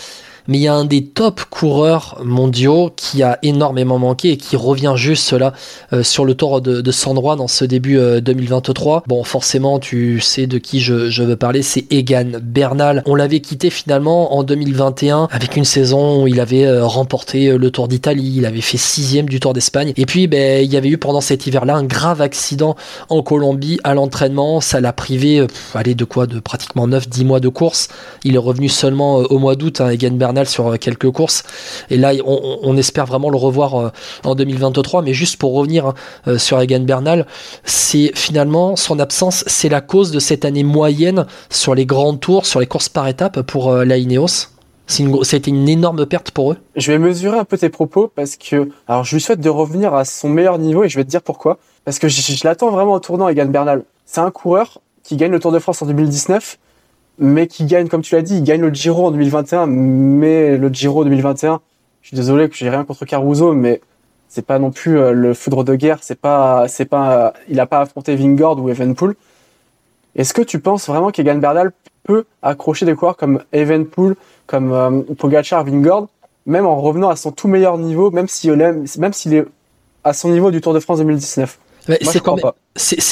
mais 0.48 0.58
il 0.58 0.62
y 0.62 0.68
a 0.68 0.74
un 0.74 0.84
des 0.84 1.04
top 1.04 1.42
coureurs 1.50 2.20
mondiaux 2.24 2.90
qui 2.94 3.22
a 3.22 3.38
énormément 3.42 3.98
manqué 3.98 4.32
et 4.32 4.36
qui 4.36 4.56
revient 4.56 4.94
juste 4.96 5.32
là 5.32 5.52
euh, 5.92 6.02
sur 6.02 6.24
le 6.24 6.34
tour 6.34 6.60
de, 6.60 6.80
de 6.80 6.90
Sandroit 6.90 7.36
dans 7.36 7.48
ce 7.48 7.64
début 7.64 7.98
2023. 8.20 8.96
Euh, 8.96 9.00
bon, 9.06 9.24
forcément, 9.24 9.78
tu 9.78 10.20
sais 10.20 10.46
de 10.46 10.58
qui 10.58 10.80
je, 10.80 11.10
je 11.10 11.22
veux 11.22 11.36
parler, 11.36 11.62
c'est 11.62 11.86
Egan 11.90 12.32
Bernal. 12.42 13.02
On 13.06 13.14
l'avait 13.14 13.40
quitté 13.40 13.70
finalement 13.70 14.36
en 14.36 14.42
2021 14.42 15.28
avec 15.30 15.56
une 15.56 15.64
saison 15.64 16.22
où 16.22 16.28
il 16.28 16.40
avait 16.40 16.66
euh, 16.66 16.84
remporté 16.84 17.56
le 17.56 17.70
Tour 17.70 17.88
d'Italie, 17.88 18.34
il 18.36 18.46
avait 18.46 18.60
fait 18.60 18.78
sixième 18.78 19.28
du 19.28 19.40
Tour 19.40 19.52
d'Espagne. 19.52 19.92
Et 19.96 20.06
puis, 20.06 20.26
ben, 20.26 20.64
il 20.64 20.72
y 20.72 20.76
avait 20.76 20.88
eu 20.88 20.98
pendant 20.98 21.20
cet 21.20 21.46
hiver-là 21.46 21.74
un 21.76 21.84
grave 21.84 22.20
accident 22.20 22.76
en 23.08 23.22
Colombie 23.22 23.78
à 23.84 23.94
l'entraînement. 23.94 24.60
Ça 24.60 24.80
l'a 24.80 24.92
privé, 24.92 25.46
allez, 25.74 25.94
de 25.94 26.04
quoi? 26.04 26.26
De 26.26 26.40
pratiquement 26.40 26.86
9-10 26.86 27.24
mois 27.24 27.40
de 27.40 27.48
course. 27.48 27.88
Il 28.24 28.34
est 28.34 28.38
revenu 28.38 28.68
seulement 28.68 29.16
au 29.16 29.38
mois 29.38 29.56
d'août, 29.56 29.80
hein, 29.80 29.90
Egan 29.90 30.12
Bernal 30.12 30.35
sur 30.44 30.72
euh, 30.72 30.76
quelques 30.76 31.10
courses. 31.10 31.44
Et 31.88 31.96
là, 31.96 32.12
on, 32.24 32.76
espère 32.76 33.06
vraiment 33.06 33.30
le 33.30 33.38
revoir 33.38 33.74
euh, 33.74 33.88
en 34.24 34.34
2023. 34.34 35.02
Mais 35.02 35.14
juste 35.14 35.36
pour 35.36 35.54
revenir 35.54 35.94
euh, 36.26 36.36
sur 36.36 36.60
Egan 36.60 36.80
Bernal, 36.80 37.26
c'est 37.64 38.12
finalement 38.14 38.76
son 38.76 38.98
absence, 38.98 39.44
c'est 39.46 39.70
la 39.70 39.80
cause 39.80 40.10
de 40.10 40.18
cette 40.18 40.44
année 40.44 40.64
moyenne 40.64 41.26
sur 41.48 41.74
les 41.74 41.86
grands 41.86 42.16
tours, 42.16 42.44
sur 42.44 42.60
les 42.60 42.66
courses 42.66 42.88
par 42.88 43.08
étapes 43.08 43.40
pour 43.42 43.72
la 43.72 43.96
Ineos. 43.96 44.48
Une, 45.00 45.18
une 45.48 45.68
énorme 45.68 46.06
perte 46.06 46.30
pour 46.30 46.52
eux. 46.52 46.56
Je 46.76 46.92
vais 46.92 46.98
mesurer 46.98 47.36
un 47.36 47.44
peu 47.44 47.58
tes 47.58 47.70
propos 47.70 48.08
parce 48.14 48.36
que, 48.36 48.68
alors, 48.86 49.02
je 49.02 49.16
lui 49.16 49.20
souhaite 49.20 49.40
de 49.40 49.48
revenir 49.48 49.94
à 49.94 50.04
son 50.04 50.28
meilleur 50.28 50.58
niveau 50.58 50.84
et 50.84 50.88
je 50.88 50.96
vais 50.96 51.04
te 51.04 51.10
dire 51.10 51.22
pourquoi. 51.22 51.58
Parce 51.84 51.98
que 51.98 52.06
je, 52.06 52.20
je 52.20 52.46
l'attends 52.46 52.70
vraiment 52.70 52.92
au 52.92 53.00
tournant, 53.00 53.28
Egan 53.28 53.46
Bernal. 53.46 53.82
C'est 54.04 54.20
un 54.20 54.30
coureur 54.30 54.80
qui 55.02 55.16
gagne 55.16 55.32
le 55.32 55.40
Tour 55.40 55.50
de 55.50 55.58
France 55.58 55.82
en 55.82 55.86
2019 55.86 56.58
mais 57.18 57.46
qui 57.46 57.64
gagne, 57.64 57.88
comme 57.88 58.02
tu 58.02 58.14
l'as 58.14 58.22
dit, 58.22 58.36
il 58.36 58.44
gagne 58.44 58.60
le 58.60 58.72
Giro 58.72 59.06
en 59.06 59.10
2021, 59.10 59.66
mais 59.66 60.56
le 60.56 60.68
Giro 60.68 61.04
2021, 61.04 61.60
je 62.02 62.08
suis 62.08 62.16
désolé 62.16 62.48
que 62.48 62.56
j'ai 62.56 62.68
rien 62.68 62.84
contre 62.84 63.04
Caruso, 63.04 63.52
mais 63.52 63.80
c'est 64.28 64.44
pas 64.44 64.58
non 64.58 64.70
plus 64.70 64.98
euh, 64.98 65.12
le 65.12 65.34
foudre 65.34 65.64
de 65.64 65.74
guerre, 65.74 65.98
c'est 66.02 66.20
pas, 66.20 66.68
c'est 66.68 66.84
pas, 66.84 67.32
il 67.48 67.58
a 67.60 67.66
pas 67.66 67.80
affronté 67.80 68.16
Vingord 68.16 68.62
ou 68.62 68.68
Evenpool. 68.68 69.16
Est-ce 70.14 70.34
que 70.34 70.42
tu 70.42 70.58
penses 70.58 70.86
vraiment 70.86 71.10
qu'Egan 71.10 71.36
Bernal 71.36 71.72
peut 72.04 72.24
accrocher 72.42 72.86
des 72.86 72.94
coureurs 72.94 73.16
comme 73.16 73.42
Evenpool, 73.52 74.16
comme 74.46 74.72
euh, 74.72 75.02
Pogacar, 75.18 75.64
Vingord, 75.64 76.08
même 76.46 76.66
en 76.66 76.80
revenant 76.80 77.08
à 77.08 77.16
son 77.16 77.32
tout 77.32 77.48
meilleur 77.48 77.78
niveau, 77.78 78.10
même 78.10 78.26
même 78.98 79.12
s'il 79.12 79.34
est 79.34 79.44
à 80.04 80.12
son 80.12 80.30
niveau 80.30 80.50
du 80.50 80.60
Tour 80.60 80.72
de 80.72 80.80
France 80.80 80.98
2019 80.98 81.58
c'est 82.02 82.20
quand, 82.20 82.36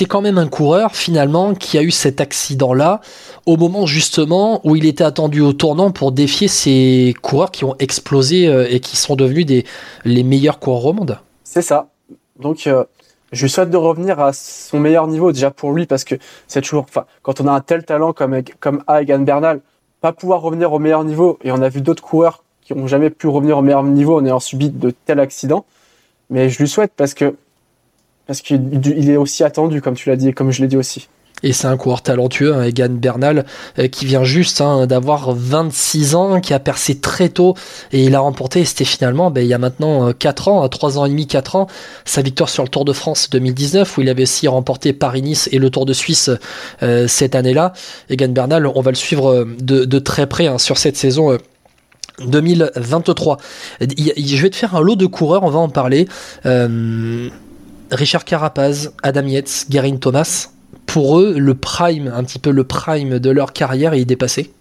quand, 0.09 0.21
même 0.21 0.39
un 0.39 0.49
coureur 0.49 0.95
finalement 0.95 1.55
qui 1.55 1.79
a 1.79 1.83
eu 1.83 1.91
cet 1.91 2.21
accident-là 2.21 3.01
au 3.47 3.57
moment 3.57 3.87
justement 3.87 4.61
où 4.65 4.77
il 4.77 4.87
était 4.87 5.05
attendu 5.05 5.41
au 5.41 5.53
tournant 5.53 5.91
pour 5.91 6.13
défier 6.13 6.49
ces 6.49 7.15
coureurs 7.23 7.51
qui 7.51 7.65
ont 7.65 7.77
explosé 7.79 8.49
euh, 8.49 8.67
et 8.69 8.81
qui 8.81 8.97
sont 8.97 9.17
devenus 9.17 9.47
des, 9.47 9.65
les 10.05 10.23
meilleurs 10.23 10.59
coureurs 10.59 10.87
au 10.87 10.93
monde. 10.93 11.19
C'est 11.45 11.63
ça. 11.63 11.89
Donc 12.39 12.67
euh, 12.67 12.85
je 13.33 13.43
lui 13.43 13.51
souhaite 13.51 13.71
de 13.71 13.77
revenir 13.77 14.21
à 14.21 14.33
son 14.33 14.81
meilleur 14.81 15.07
niveau 15.07 15.33
déjà 15.33 15.51
pour 15.51 15.73
lui 15.73 15.87
parce 15.87 16.05
que 16.05 16.17
c'est 16.49 16.61
toujours, 16.61 16.85
enfin, 16.89 17.05
quand 17.23 17.41
on 17.41 17.47
a 17.47 17.53
un 17.53 17.61
tel 17.61 17.85
talent 17.85 18.13
comme 18.13 18.43
comme 18.61 18.83
Egan 18.89 19.21
Bernal, 19.21 19.61
pas 20.01 20.13
pouvoir 20.13 20.41
revenir 20.41 20.73
au 20.73 20.79
meilleur 20.79 21.05
niveau 21.05 21.39
et 21.45 21.53
on 21.53 21.63
a 21.63 21.69
vu 21.69 21.81
d'autres 21.81 22.03
coureurs 22.03 22.45
qui 22.63 22.75
n'ont 22.75 22.87
jamais 22.87 23.11
pu 23.11 23.29
revenir 23.29 23.59
au 23.59 23.63
meilleur 23.63 23.83
niveau 23.85 24.19
en 24.19 24.25
ayant 24.25 24.41
subi 24.41 24.71
de 24.71 24.91
tels 24.91 25.21
accidents. 25.21 25.65
Mais 26.31 26.49
je 26.49 26.59
lui 26.59 26.69
souhaite 26.69 26.93
parce 26.97 27.15
que 27.15 27.37
parce 28.27 28.41
qu'il 28.41 29.11
est 29.11 29.17
aussi 29.17 29.45
attendu, 29.45 29.81
comme 29.81 29.95
tu 29.95 30.09
l'as 30.09 30.17
dit 30.17 30.33
comme 30.33 30.51
je 30.51 30.63
l'ai 30.63 30.69
dit 30.69 30.77
aussi. 30.77 31.09
Et 31.45 31.53
c'est 31.53 31.67
un 31.67 31.77
coureur 31.77 32.01
talentueux, 32.01 32.55
hein, 32.55 32.63
Egan 32.63 32.89
Bernal, 32.89 33.45
euh, 33.79 33.87
qui 33.87 34.07
vient 34.07 34.25
juste 34.25 34.63
hein, 34.63 34.87
d'avoir 34.87 35.35
26 35.35 36.15
ans, 36.15 36.41
qui 36.41 36.55
a 36.55 36.59
percé 36.59 36.99
très 36.99 37.29
tôt, 37.29 37.55
et 37.93 38.05
il 38.05 38.15
a 38.15 38.21
remporté, 38.21 38.65
c'était 38.65 38.87
finalement, 38.87 39.31
ben, 39.31 39.43
il 39.43 39.49
y 39.49 39.53
a 39.53 39.59
maintenant 39.59 40.13
4 40.13 40.49
euh, 40.49 40.51
ans, 40.53 40.69
3 40.69 40.99
ans 40.99 41.05
et 41.05 41.11
demi, 41.11 41.27
4 41.27 41.57
ans, 41.57 41.67
sa 42.07 42.23
victoire 42.23 42.49
sur 42.49 42.63
le 42.63 42.71
Tour 42.71 42.87
de 42.87 42.95
France 42.95 43.29
2019, 43.31 43.99
où 43.99 44.01
il 44.01 44.09
avait 44.09 44.23
aussi 44.23 44.49
remporté 44.49 44.95
Paris-Nice 44.95 45.51
et 45.53 45.59
le 45.59 45.69
Tour 45.69 45.85
de 45.85 45.93
Suisse 45.93 46.31
euh, 46.83 47.07
cette 47.09 47.35
année-là. 47.35 47.75
Egan 48.09 48.29
Bernal, 48.29 48.67
on 48.67 48.81
va 48.81 48.91
le 48.91 48.97
suivre 48.97 49.47
de, 49.61 49.99
très 49.99 50.27
près 50.27 50.47
hein, 50.47 50.59
sur 50.59 50.79
cette 50.79 50.97
saison. 50.97 51.37
2023. 52.25 53.39
Je 53.81 54.43
vais 54.43 54.51
te 54.51 54.55
faire 54.55 54.77
un 54.77 54.81
lot 54.81 54.95
de 54.95 55.07
coureurs, 55.07 55.43
on 55.43 55.51
va 55.51 55.59
en 55.59 55.69
parler. 55.69 56.07
Richard 57.95 58.25
Carapaz, 58.25 58.93
Adam 59.03 59.27
Yates, 59.27 59.67
Garin 59.71 59.97
Thomas, 59.97 60.49
pour 60.87 61.19
eux, 61.19 61.39
le 61.39 61.55
prime, 61.55 62.13
un 62.15 62.25
petit 62.25 62.39
peu 62.39 62.51
le 62.51 62.65
prime 62.65 63.19
de 63.19 63.31
leur 63.31 63.53
carrière 63.53 63.95
est 63.95 64.05
dépassé 64.05 64.53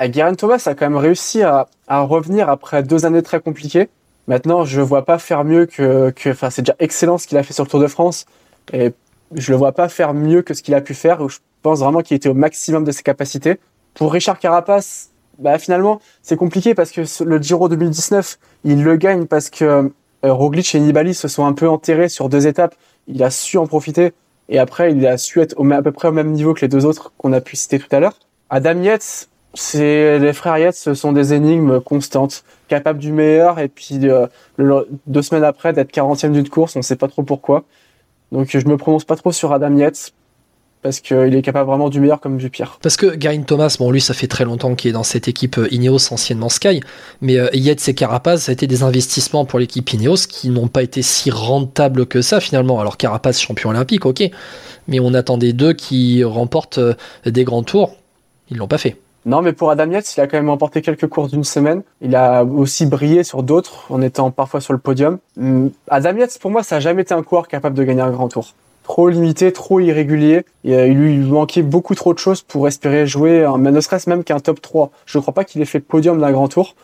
eh, 0.00 0.08
Garin 0.08 0.34
Thomas 0.34 0.62
a 0.66 0.74
quand 0.74 0.86
même 0.86 0.96
réussi 0.96 1.42
à, 1.42 1.66
revenir 1.88 2.48
après 2.48 2.82
deux 2.82 3.04
années 3.04 3.22
très 3.22 3.40
compliquées. 3.40 3.90
Maintenant, 4.26 4.64
je 4.64 4.80
ne 4.80 4.84
vois 4.84 5.04
pas 5.04 5.18
faire 5.18 5.44
mieux 5.44 5.66
que, 5.66 6.12
enfin, 6.28 6.48
c'est 6.48 6.62
déjà 6.62 6.76
excellent 6.78 7.18
ce 7.18 7.26
qu'il 7.26 7.36
a 7.36 7.42
fait 7.42 7.52
sur 7.52 7.64
le 7.64 7.68
Tour 7.68 7.80
de 7.80 7.86
France, 7.88 8.24
et 8.72 8.92
je 9.34 9.52
le 9.52 9.58
vois 9.58 9.72
pas 9.72 9.90
faire 9.90 10.14
mieux 10.14 10.40
que 10.40 10.54
ce 10.54 10.62
qu'il 10.62 10.74
a 10.74 10.80
pu 10.80 10.94
faire. 10.94 11.28
Je 11.28 11.38
pense 11.60 11.80
vraiment 11.80 12.00
qu'il 12.00 12.16
était 12.16 12.30
au 12.30 12.34
maximum 12.34 12.84
de 12.84 12.92
ses 12.92 13.02
capacités. 13.02 13.58
Pour 13.92 14.12
Richard 14.12 14.38
Carapaz, 14.38 15.10
bah 15.38 15.58
finalement, 15.58 16.00
c'est 16.22 16.36
compliqué 16.36 16.74
parce 16.74 16.90
que 16.90 17.02
le 17.24 17.42
Giro 17.42 17.68
2019, 17.68 18.38
il 18.64 18.82
le 18.82 18.96
gagne 18.96 19.26
parce 19.26 19.50
que 19.50 19.92
Roglic 20.30 20.74
et 20.74 20.80
Nibali 20.80 21.14
se 21.14 21.28
sont 21.28 21.44
un 21.44 21.52
peu 21.52 21.68
enterrés 21.68 22.08
sur 22.08 22.28
deux 22.28 22.46
étapes. 22.46 22.74
Il 23.08 23.22
a 23.22 23.30
su 23.30 23.58
en 23.58 23.66
profiter. 23.66 24.12
Et 24.48 24.58
après, 24.58 24.92
il 24.92 25.06
a 25.06 25.18
su 25.18 25.40
être 25.40 25.54
à 25.72 25.82
peu 25.82 25.92
près 25.92 26.08
au 26.08 26.12
même 26.12 26.32
niveau 26.32 26.54
que 26.54 26.60
les 26.60 26.68
deux 26.68 26.84
autres 26.84 27.12
qu'on 27.16 27.32
a 27.32 27.40
pu 27.40 27.56
citer 27.56 27.78
tout 27.78 27.88
à 27.90 28.00
l'heure. 28.00 28.14
Adam 28.50 28.80
Yates, 28.82 29.28
c'est 29.54 30.18
les 30.18 30.32
frères 30.32 30.58
Yates, 30.58 30.74
ce 30.74 30.94
sont 30.94 31.12
des 31.12 31.32
énigmes 31.32 31.80
constantes, 31.80 32.44
capables 32.68 32.98
du 32.98 33.12
meilleur. 33.12 33.58
Et 33.58 33.68
puis 33.68 33.98
euh, 34.08 34.26
deux 35.06 35.22
semaines 35.22 35.44
après, 35.44 35.72
d'être 35.72 35.92
40e 35.92 36.32
d'une 36.32 36.48
course, 36.48 36.76
on 36.76 36.80
ne 36.80 36.84
sait 36.84 36.96
pas 36.96 37.08
trop 37.08 37.22
pourquoi. 37.22 37.64
Donc 38.30 38.48
je 38.50 38.66
me 38.66 38.76
prononce 38.76 39.04
pas 39.04 39.16
trop 39.16 39.32
sur 39.32 39.52
Adam 39.52 39.76
Yates 39.76 40.12
parce 40.82 41.00
qu'il 41.00 41.34
est 41.34 41.42
capable 41.42 41.68
vraiment 41.68 41.88
du 41.88 42.00
meilleur 42.00 42.20
comme 42.20 42.36
du 42.36 42.50
pire. 42.50 42.78
Parce 42.82 42.96
que 42.96 43.14
Garin 43.14 43.42
Thomas, 43.42 43.76
bon 43.78 43.90
lui 43.90 44.00
ça 44.00 44.14
fait 44.14 44.26
très 44.26 44.44
longtemps 44.44 44.74
qu'il 44.74 44.90
est 44.90 44.92
dans 44.92 45.02
cette 45.04 45.28
équipe 45.28 45.58
euh, 45.58 45.72
Ineos, 45.72 46.12
anciennement 46.12 46.48
Sky, 46.48 46.80
mais 47.20 47.38
euh, 47.38 47.48
Yates 47.52 47.88
et 47.88 47.94
Carapaz, 47.94 48.42
ça 48.42 48.50
a 48.50 48.52
été 48.52 48.66
des 48.66 48.82
investissements 48.82 49.44
pour 49.44 49.58
l'équipe 49.58 49.90
Ineos 49.92 50.26
qui 50.28 50.50
n'ont 50.50 50.68
pas 50.68 50.82
été 50.82 51.02
si 51.02 51.30
rentables 51.30 52.06
que 52.06 52.20
ça 52.20 52.40
finalement. 52.40 52.80
Alors 52.80 52.96
Carapaz 52.96 53.38
champion 53.38 53.70
olympique, 53.70 54.04
ok, 54.04 54.22
mais 54.88 55.00
on 55.00 55.14
attendait 55.14 55.52
d'eux 55.52 55.72
qui 55.72 56.24
remportent 56.24 56.78
euh, 56.78 56.94
des 57.24 57.44
grands 57.44 57.62
tours, 57.62 57.96
ils 58.50 58.56
l'ont 58.56 58.68
pas 58.68 58.78
fait. 58.78 58.96
Non, 59.24 59.40
mais 59.40 59.52
pour 59.52 59.70
Adam 59.70 59.88
Yates, 59.88 60.16
il 60.16 60.20
a 60.20 60.26
quand 60.26 60.36
même 60.36 60.50
remporté 60.50 60.82
quelques 60.82 61.06
courses 61.06 61.30
d'une 61.30 61.44
semaine. 61.44 61.82
Il 62.00 62.16
a 62.16 62.42
aussi 62.42 62.86
brillé 62.86 63.22
sur 63.22 63.44
d'autres 63.44 63.86
en 63.88 64.02
étant 64.02 64.32
parfois 64.32 64.60
sur 64.60 64.72
le 64.72 64.80
podium. 64.80 65.18
Hum, 65.38 65.70
Adam 65.88 66.16
Yates, 66.16 66.38
pour 66.40 66.50
moi, 66.50 66.64
ça 66.64 66.76
a 66.76 66.80
jamais 66.80 67.02
été 67.02 67.14
un 67.14 67.22
coureur 67.22 67.46
capable 67.46 67.76
de 67.76 67.84
gagner 67.84 68.00
un 68.00 68.10
grand 68.10 68.26
tour. 68.26 68.52
Trop 68.82 69.08
limité, 69.08 69.52
trop 69.52 69.80
irrégulier. 69.80 70.44
Euh, 70.66 70.86
il 70.86 70.98
lui 70.98 71.18
manquait 71.18 71.62
beaucoup 71.62 71.94
trop 71.94 72.14
de 72.14 72.18
choses 72.18 72.42
pour 72.42 72.66
espérer 72.68 73.06
jouer, 73.06 73.44
un, 73.44 73.58
ne 73.58 73.80
serait-ce 73.80 74.08
même 74.08 74.24
qu'un 74.24 74.40
top 74.40 74.60
3. 74.60 74.90
Je 75.06 75.18
ne 75.18 75.22
crois 75.22 75.34
pas 75.34 75.44
qu'il 75.44 75.60
ait 75.62 75.66
fait 75.66 75.80
podium 75.80 76.20
d'un 76.20 76.32
grand 76.32 76.48
tour. 76.48 76.74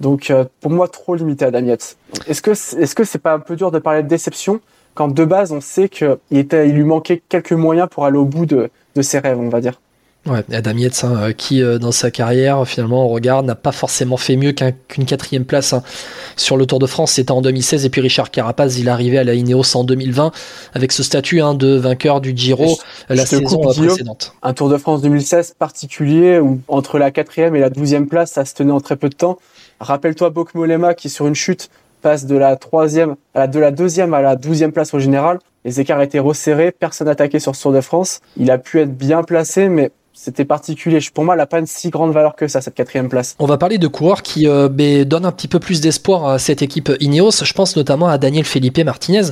Donc 0.00 0.30
euh, 0.30 0.44
pour 0.60 0.70
moi, 0.70 0.88
trop 0.88 1.14
limité 1.14 1.44
à 1.44 1.50
Damiette. 1.50 1.96
Est-ce 2.26 2.42
que 2.42 2.52
est-ce 2.52 2.94
que 2.94 3.04
c'est 3.04 3.18
pas 3.18 3.34
un 3.34 3.40
peu 3.40 3.56
dur 3.56 3.70
de 3.70 3.78
parler 3.78 4.02
de 4.02 4.08
déception 4.08 4.60
quand 4.94 5.08
de 5.08 5.24
base 5.24 5.52
on 5.52 5.60
sait 5.60 5.88
qu'il 5.88 6.18
était, 6.32 6.68
il 6.68 6.74
lui 6.74 6.84
manquait 6.84 7.22
quelques 7.28 7.52
moyens 7.52 7.88
pour 7.90 8.04
aller 8.06 8.18
au 8.18 8.24
bout 8.24 8.46
de 8.46 8.70
ses 9.02 9.18
rêves, 9.18 9.38
on 9.38 9.48
va 9.48 9.60
dire? 9.60 9.80
Ouais, 10.26 10.44
Adam 10.52 10.76
Yates, 10.76 11.02
hein, 11.02 11.16
euh, 11.16 11.32
qui 11.32 11.62
euh, 11.62 11.78
dans 11.78 11.92
sa 11.92 12.10
carrière, 12.10 12.66
finalement, 12.68 13.06
on 13.06 13.08
regarde, 13.08 13.46
n'a 13.46 13.54
pas 13.54 13.72
forcément 13.72 14.18
fait 14.18 14.36
mieux 14.36 14.52
qu'une 14.52 15.06
quatrième 15.06 15.46
place 15.46 15.72
hein. 15.72 15.82
sur 16.36 16.58
le 16.58 16.66
Tour 16.66 16.78
de 16.78 16.86
France. 16.86 17.12
C'était 17.12 17.30
en 17.30 17.40
2016, 17.40 17.86
et 17.86 17.90
puis 17.90 18.02
Richard 18.02 18.30
Carapaz, 18.30 18.78
il 18.78 18.88
est 18.88 18.90
arrivé 18.90 19.16
à 19.16 19.24
la 19.24 19.32
Ineos 19.32 19.74
en 19.74 19.82
2020 19.82 20.30
avec 20.74 20.92
ce 20.92 21.02
statut 21.02 21.40
hein, 21.40 21.54
de 21.54 21.74
vainqueur 21.74 22.20
du 22.20 22.36
Giro 22.36 22.78
la 23.08 23.24
saison 23.24 23.60
précédente. 23.60 24.34
Un 24.42 24.52
Tour 24.52 24.68
de 24.68 24.76
France 24.76 25.00
2016 25.00 25.54
particulier 25.58 26.38
où 26.38 26.60
entre 26.68 26.98
la 26.98 27.10
quatrième 27.10 27.56
et 27.56 27.60
la 27.60 27.70
douzième 27.70 28.06
place, 28.06 28.32
ça 28.32 28.44
se 28.44 28.54
tenait 28.54 28.72
en 28.72 28.80
très 28.80 28.96
peu 28.96 29.08
de 29.08 29.14
temps. 29.14 29.38
Rappelle-toi 29.80 30.28
Bok 30.28 30.54
Molema 30.54 30.92
qui 30.92 31.08
sur 31.08 31.26
une 31.26 31.34
chute 31.34 31.70
passe 32.02 32.26
de 32.26 32.36
la 32.36 32.56
troisième 32.56 33.16
à 33.34 33.40
la, 33.40 33.46
de 33.46 33.58
la 33.58 33.70
deuxième 33.70 34.12
à 34.12 34.20
la 34.20 34.36
douzième 34.36 34.72
place 34.72 34.92
au 34.92 34.98
général. 34.98 35.38
Les 35.64 35.80
écarts 35.80 36.00
étaient 36.00 36.18
resserrés, 36.18 36.72
personne 36.72 37.08
attaqué 37.08 37.38
sur 37.38 37.54
ce 37.56 37.62
Tour 37.62 37.72
de 37.72 37.80
France. 37.80 38.20
Il 38.36 38.50
a 38.50 38.58
pu 38.58 38.80
être 38.80 38.96
bien 38.96 39.22
placé, 39.22 39.68
mais 39.68 39.90
c'était 40.22 40.44
particulier. 40.44 40.98
Pour 41.14 41.24
moi, 41.24 41.32
elle 41.32 41.38
n'a 41.38 41.46
pas 41.46 41.60
une 41.60 41.66
si 41.66 41.88
grande 41.88 42.12
valeur 42.12 42.36
que 42.36 42.46
ça, 42.46 42.60
cette 42.60 42.74
quatrième 42.74 43.08
place. 43.08 43.36
On 43.38 43.46
va 43.46 43.56
parler 43.56 43.78
de 43.78 43.86
coureurs 43.86 44.22
qui 44.22 44.46
euh, 44.46 44.68
ben, 44.68 45.02
donnent 45.06 45.24
un 45.24 45.32
petit 45.32 45.48
peu 45.48 45.58
plus 45.58 45.80
d'espoir 45.80 46.26
à 46.26 46.38
cette 46.38 46.60
équipe 46.60 46.92
Ineos. 47.00 47.42
Je 47.42 47.52
pense 47.54 47.74
notamment 47.74 48.06
à 48.06 48.18
Daniel 48.18 48.44
Felipe 48.44 48.78
Martinez, 48.80 49.30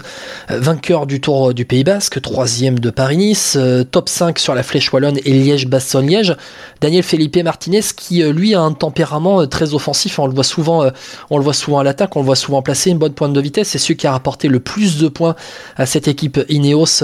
euh, 0.51 0.59
vainqueur 0.61 1.07
du 1.07 1.21
Tour 1.21 1.53
du 1.53 1.67
Pays 1.67 1.85
Basque, 1.85 2.23
troisième 2.23 2.79
de 2.79 2.89
Paris-Nice, 2.89 3.57
euh, 3.61 3.85
top 3.85 4.09
5 4.09 4.39
sur 4.39 4.55
la 4.55 4.63
Flèche 4.63 4.91
Wallonne 4.91 5.19
et 5.27 5.33
Liège-Bastogne-Liège. 5.33 6.37
Daniel 6.81 7.03
Felipe 7.03 7.37
Martinez 7.37 7.83
qui, 7.95 8.23
lui, 8.23 8.55
a 8.55 8.63
un 8.63 8.73
tempérament 8.73 9.47
très 9.47 9.75
offensif. 9.75 10.19
On 10.19 10.27
le 10.27 10.33
voit 10.33 10.45
souvent, 10.45 10.89
on 11.29 11.37
le 11.37 11.45
voit 11.45 11.53
souvent 11.53 11.81
à 11.81 11.85
l'attaque, 11.85 12.17
on 12.17 12.21
le 12.21 12.27
voit 12.27 12.37
souvent 12.37 12.63
placer 12.63 12.91
une 12.91 12.99
bonne 12.99 13.13
pointe 13.13 13.35
de 13.35 13.41
vitesse. 13.41 13.69
C'est 13.69 13.79
celui 13.79 13.97
qui 13.97 14.07
a 14.07 14.13
rapporté 14.13 14.49
le 14.49 14.61
plus 14.61 14.97
de 14.99 15.09
points 15.09 15.35
à 15.77 15.85
cette 15.85 16.09
équipe 16.09 16.41
Ineos 16.49 17.03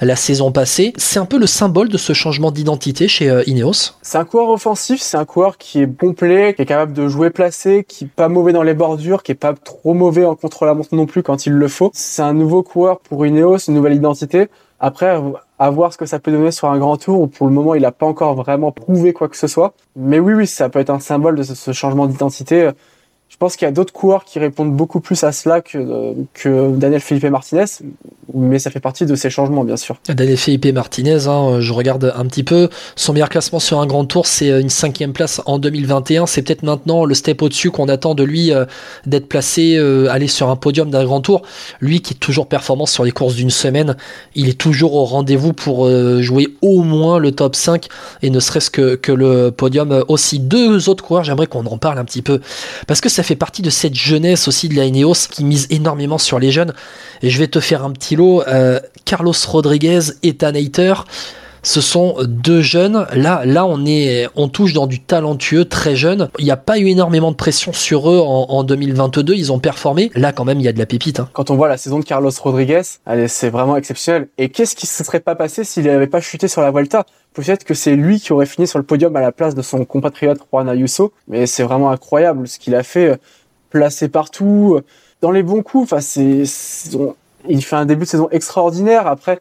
la 0.00 0.16
saison 0.16 0.50
passée. 0.52 0.94
C'est 0.96 1.20
un 1.20 1.26
peu 1.26 1.38
le 1.38 1.46
symbole 1.46 1.90
de 1.90 1.98
ce 1.98 2.12
changement 2.12 2.50
d'identité 2.50 3.06
euh, 3.28 3.42
Ineos. 3.46 3.94
C'est 4.02 4.18
un 4.18 4.24
coureur 4.24 4.50
offensif, 4.50 5.00
c'est 5.00 5.16
un 5.16 5.24
coureur 5.24 5.58
qui 5.58 5.80
est 5.80 5.96
complet, 5.96 6.54
qui 6.54 6.62
est 6.62 6.66
capable 6.66 6.92
de 6.92 7.08
jouer 7.08 7.30
placé, 7.30 7.84
qui 7.84 8.04
est 8.04 8.08
pas 8.08 8.28
mauvais 8.28 8.52
dans 8.52 8.62
les 8.62 8.74
bordures, 8.74 9.22
qui 9.22 9.32
est 9.32 9.36
pas 9.36 9.54
trop 9.54 9.94
mauvais 9.94 10.24
en 10.24 10.34
contre-la-montre 10.34 10.94
non 10.94 11.06
plus 11.06 11.22
quand 11.22 11.46
il 11.46 11.52
le 11.52 11.68
faut. 11.68 11.90
C'est 11.94 12.22
un 12.22 12.32
nouveau 12.32 12.62
coureur 12.62 13.00
pour 13.00 13.26
Ineos, 13.26 13.58
une 13.68 13.74
nouvelle 13.74 13.94
identité. 13.94 14.48
Après, 14.78 15.20
à 15.58 15.70
voir 15.70 15.92
ce 15.92 15.98
que 15.98 16.06
ça 16.06 16.18
peut 16.18 16.32
donner 16.32 16.52
sur 16.52 16.70
un 16.70 16.78
grand 16.78 16.96
tour. 16.96 17.28
Pour 17.28 17.46
le 17.46 17.52
moment, 17.52 17.74
il 17.74 17.82
n'a 17.82 17.92
pas 17.92 18.06
encore 18.06 18.34
vraiment 18.34 18.72
prouvé 18.72 19.12
quoi 19.12 19.28
que 19.28 19.36
ce 19.36 19.46
soit. 19.46 19.74
Mais 19.94 20.18
oui, 20.18 20.32
oui, 20.32 20.46
ça 20.46 20.70
peut 20.70 20.78
être 20.78 20.90
un 20.90 21.00
symbole 21.00 21.36
de 21.36 21.42
ce 21.42 21.72
changement 21.72 22.06
d'identité. 22.06 22.70
Je 23.28 23.36
pense 23.36 23.56
qu'il 23.56 23.66
y 23.66 23.68
a 23.68 23.72
d'autres 23.72 23.92
coureurs 23.92 24.24
qui 24.24 24.38
répondent 24.38 24.74
beaucoup 24.74 25.00
plus 25.00 25.22
à 25.22 25.32
cela 25.32 25.60
que, 25.60 26.14
que 26.34 26.70
Daniel 26.70 27.00
Felipe 27.00 27.24
Martinez, 27.24 27.64
mais 28.34 28.58
ça 28.58 28.70
fait 28.70 28.80
partie 28.80 29.06
de 29.06 29.14
ces 29.14 29.30
changements, 29.30 29.64
bien 29.64 29.76
sûr. 29.76 29.96
Daniel 30.08 30.36
Felipe 30.36 30.66
Martinez, 30.66 31.26
hein, 31.26 31.60
je 31.60 31.72
regarde 31.72 32.12
un 32.16 32.26
petit 32.26 32.44
peu, 32.44 32.68
son 32.96 33.12
meilleur 33.12 33.28
classement 33.28 33.58
sur 33.58 33.80
un 33.80 33.86
grand 33.86 34.04
tour, 34.04 34.26
c'est 34.26 34.48
une 34.48 34.68
cinquième 34.68 35.12
place 35.12 35.40
en 35.46 35.58
2021. 35.58 36.26
C'est 36.26 36.42
peut-être 36.42 36.62
maintenant 36.62 37.04
le 37.04 37.14
step 37.14 37.42
au-dessus 37.42 37.70
qu'on 37.70 37.88
attend 37.88 38.14
de 38.14 38.24
lui 38.24 38.52
euh, 38.52 38.64
d'être 39.06 39.28
placé, 39.28 39.76
euh, 39.76 40.08
aller 40.10 40.28
sur 40.28 40.48
un 40.48 40.56
podium 40.56 40.90
d'un 40.90 41.04
grand 41.04 41.20
tour. 41.20 41.42
Lui 41.80 42.00
qui 42.00 42.14
est 42.14 42.18
toujours 42.18 42.48
performant 42.48 42.86
sur 42.86 43.04
les 43.04 43.10
courses 43.12 43.34
d'une 43.34 43.50
semaine, 43.50 43.96
il 44.34 44.48
est 44.48 44.58
toujours 44.58 44.94
au 44.94 45.04
rendez-vous 45.04 45.52
pour 45.52 45.86
euh, 45.86 46.22
jouer 46.22 46.48
au 46.62 46.82
moins 46.82 47.18
le 47.18 47.32
top 47.32 47.56
5 47.56 47.86
et 48.22 48.30
ne 48.30 48.40
serait-ce 48.40 48.70
que, 48.70 48.94
que 48.94 49.12
le 49.12 49.50
podium 49.50 50.04
aussi. 50.08 50.38
Deux 50.38 50.88
autres 50.88 51.04
coureurs, 51.04 51.24
j'aimerais 51.24 51.46
qu'on 51.46 51.66
en 51.66 51.78
parle 51.78 51.98
un 51.98 52.04
petit 52.04 52.22
peu 52.22 52.40
parce 52.86 53.00
que 53.00 53.08
ça 53.08 53.22
fait 53.22 53.36
partie 53.36 53.62
de 53.62 53.70
cette 53.70 53.94
jeunesse 53.94 54.48
aussi 54.48 54.68
de 54.68 54.76
la 54.76 54.84
Ineos 54.84 55.28
qui 55.30 55.44
mise 55.44 55.66
énormément 55.70 56.18
sur 56.18 56.38
les 56.38 56.50
jeunes. 56.50 56.72
Et 57.22 57.30
je 57.30 57.38
vais 57.38 57.48
te 57.48 57.60
faire 57.60 57.84
un 57.84 57.90
petit 57.90 58.16
Euh, 58.20 58.80
Carlos 59.04 59.34
Rodriguez, 59.48 60.00
Ethan 60.22 60.54
Hayter. 60.54 60.94
Ce 61.62 61.82
sont 61.82 62.16
deux 62.26 62.62
jeunes. 62.62 63.06
Là, 63.12 63.42
là, 63.44 63.66
on 63.66 63.84
est, 63.84 64.28
on 64.34 64.48
touche 64.48 64.72
dans 64.72 64.86
du 64.86 65.00
talentueux, 65.00 65.66
très 65.66 65.94
jeune. 65.94 66.30
Il 66.38 66.46
n'y 66.46 66.50
a 66.50 66.56
pas 66.56 66.78
eu 66.78 66.86
énormément 66.86 67.30
de 67.30 67.36
pression 67.36 67.74
sur 67.74 68.10
eux 68.10 68.18
en, 68.18 68.64
2022. 68.64 69.34
Ils 69.34 69.52
ont 69.52 69.58
performé. 69.58 70.10
Là, 70.14 70.32
quand 70.32 70.46
même, 70.46 70.58
il 70.58 70.62
y 70.62 70.68
a 70.68 70.72
de 70.72 70.78
la 70.78 70.86
pépite. 70.86 71.20
Hein. 71.20 71.28
Quand 71.34 71.50
on 71.50 71.56
voit 71.56 71.68
la 71.68 71.76
saison 71.76 71.98
de 71.98 72.04
Carlos 72.04 72.30
Rodriguez, 72.40 72.82
c'est 73.28 73.50
vraiment 73.50 73.76
exceptionnel. 73.76 74.28
Et 74.38 74.48
qu'est-ce 74.48 74.74
qui 74.74 74.86
se 74.86 75.04
serait 75.04 75.20
pas 75.20 75.34
passé 75.34 75.64
s'il 75.64 75.84
n'avait 75.84 76.06
pas 76.06 76.22
chuté 76.22 76.48
sur 76.48 76.62
la 76.62 76.70
Volta 76.70 77.04
Peut-être 77.34 77.64
que 77.64 77.74
c'est 77.74 77.94
lui 77.94 78.20
qui 78.20 78.32
aurait 78.32 78.46
fini 78.46 78.66
sur 78.66 78.78
le 78.78 78.84
podium 78.84 79.14
à 79.16 79.20
la 79.20 79.30
place 79.30 79.54
de 79.54 79.62
son 79.62 79.84
compatriote 79.84 80.38
Juan 80.50 80.66
Ayuso. 80.66 81.12
Mais 81.28 81.46
c'est 81.46 81.62
vraiment 81.62 81.90
incroyable 81.90 82.48
ce 82.48 82.58
qu'il 82.58 82.74
a 82.74 82.82
fait, 82.82 83.20
placé 83.68 84.08
partout, 84.08 84.80
dans 85.20 85.30
les 85.30 85.42
bons 85.42 85.62
coups. 85.62 85.92
Enfin, 85.92 86.00
c'est, 86.00 86.44
il 87.48 87.64
fait 87.64 87.76
un 87.76 87.86
début 87.86 88.04
de 88.04 88.08
saison 88.08 88.28
extraordinaire. 88.30 89.06
Après, 89.06 89.40